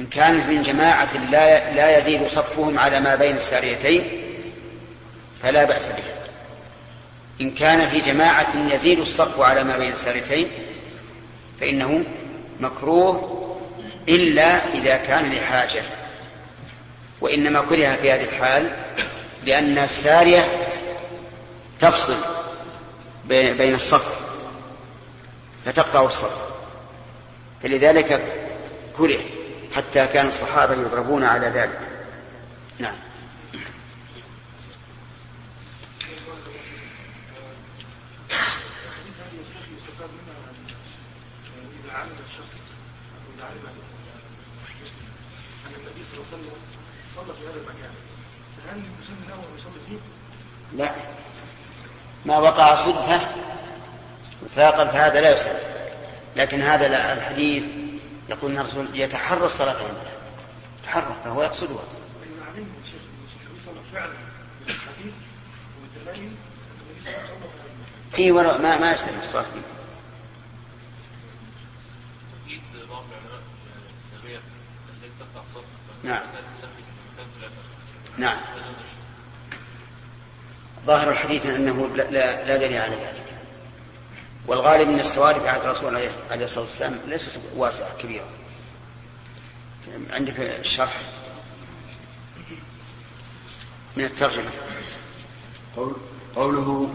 إن 0.00 0.06
كانت 0.06 0.46
من 0.46 0.62
جماعة 0.62 1.16
لا 1.30 1.74
لا 1.74 1.98
يزيد 1.98 2.26
صفهم 2.28 2.78
على 2.78 3.00
ما 3.00 3.14
بين 3.14 3.36
الساريتين 3.36 4.04
فلا 5.42 5.64
بأس 5.64 5.88
بها. 5.88 6.14
إن 7.40 7.50
كان 7.50 7.88
في 7.88 8.00
جماعة 8.00 8.72
يزيد 8.72 8.98
الصف 8.98 9.40
على 9.40 9.64
ما 9.64 9.78
بين 9.78 9.92
الساريتين 9.92 10.48
فإنه 11.60 12.04
مكروه 12.60 13.36
إلا 14.08 14.74
إذا 14.74 14.96
كان 14.96 15.32
لحاجة. 15.32 15.82
وإنما 17.20 17.60
كره 17.60 17.96
في 18.02 18.12
هذه 18.12 18.24
الحال 18.24 18.76
لأن 19.46 19.78
السارية 19.78 20.44
تفصل 21.80 22.16
بين 23.28 23.74
الصف 23.74 24.20
فتقطع 25.64 26.04
الصف. 26.04 26.36
فلذلك 27.62 28.22
كره 28.96 29.20
حتى 29.76 30.06
كان 30.06 30.26
الصحابة 30.26 30.74
يضربون 30.74 31.24
على 31.24 31.46
ذلك. 31.46 31.78
نعم. 32.78 32.94
لا. 50.76 50.90
ما 52.26 52.38
وقع 52.38 52.74
صدفة 52.74 53.20
فقال 54.56 54.88
فهذا 54.88 55.20
لا 55.20 55.34
يسلم 55.34 55.58
لكن 56.36 56.62
هذا 56.62 57.12
الحديث 57.12 57.62
يقول 58.30 58.50
إن 58.50 58.58
الرسول 58.58 58.86
يتحرى 58.94 59.44
الصلاة 59.44 59.76
عنده 59.76 60.10
يتحرى 60.82 61.16
فهو 61.24 61.42
يقصدها 61.42 61.84
إي 68.18 68.30
ولا 68.30 68.58
ما 68.58 68.78
ما 68.78 68.92
يستلم 68.92 69.18
الصلاة. 69.22 69.42
فيه 69.42 69.60
نعم. 76.04 76.22
نعم. 78.18 78.40
ظاهر 80.86 81.10
الحديث 81.10 81.46
أنه 81.46 81.88
لا, 81.96 82.10
لا 82.44 82.56
دليل 82.56 82.80
على 82.80 82.96
ذلك 82.96 83.19
والغالب 84.46 84.90
ان 84.90 85.00
السواري 85.00 85.40
في 85.40 85.48
عهد 85.48 85.60
الرسول 85.60 85.96
عليه 86.30 86.44
الصلاة 86.44 86.64
والسلام 86.64 86.98
ليست 87.08 87.30
واسعه 87.56 87.96
كبيره 88.02 88.24
عندك 90.10 90.40
الشرح؟ 90.40 91.00
من 93.96 94.04
الترجمة. 94.04 94.50
قوله 96.36 96.90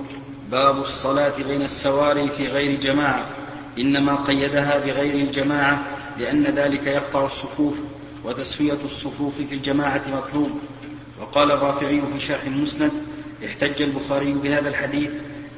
باب 0.49 0.79
الصلاة 0.79 1.33
بين 1.37 1.61
السواري 1.61 2.29
في 2.29 2.47
غير 2.47 2.79
جماعة. 2.79 3.25
إنما 3.77 4.15
قيدها 4.15 4.77
بغير 4.77 5.15
الجماعة 5.15 5.83
لأن 6.17 6.43
ذلك 6.43 6.87
يقطع 6.87 7.25
الصفوف 7.25 7.79
وتسوية 8.23 8.77
الصفوف 8.85 9.35
في 9.35 9.55
الجماعة 9.55 10.01
مطلوب. 10.07 10.59
وقال 11.21 11.51
الرافعي 11.51 12.01
في 12.01 12.19
شرح 12.19 12.43
المسند 12.43 12.91
احتج 13.45 13.81
البخاري 13.81 14.33
بهذا 14.33 14.69
الحديث 14.69 15.11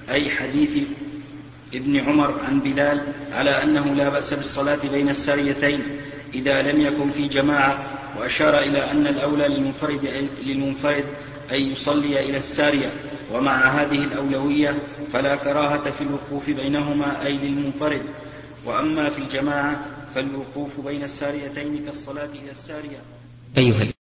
أي 0.09 0.29
حديث 0.29 0.77
ابن 1.73 1.97
عمر 1.97 2.41
عن 2.41 2.59
بلال 2.59 3.01
على 3.33 3.63
أنه 3.63 3.85
لا 3.93 4.09
بأس 4.09 4.33
بالصلاة 4.33 4.79
بين 4.91 5.09
الساريتين 5.09 5.81
إذا 6.33 6.61
لم 6.61 6.81
يكن 6.81 7.09
في 7.09 7.27
جماعة 7.27 7.97
وأشار 8.19 8.59
إلى 8.59 8.91
أن 8.91 9.07
الأولى 9.07 9.47
للمنفرد, 9.47 10.29
للمنفرد 10.43 11.03
أن 11.51 11.59
يصلي 11.59 12.29
إلى 12.29 12.37
السارية 12.37 12.89
ومع 13.33 13.67
هذه 13.67 13.95
الأولوية 13.95 14.75
فلا 15.13 15.35
كراهة 15.35 15.91
في 15.91 16.01
الوقوف 16.01 16.49
بينهما 16.49 17.25
أي 17.25 17.37
للمنفرد. 17.37 18.01
وأما 18.65 19.09
في 19.09 19.17
الجماعة 19.17 19.85
فالوقوف 20.15 20.79
بين 20.79 21.03
الساريتين 21.03 21.85
كالصلاة 21.85 22.29
إلى 22.43 22.51
السارية. 22.51 22.99
أيها 23.57 23.96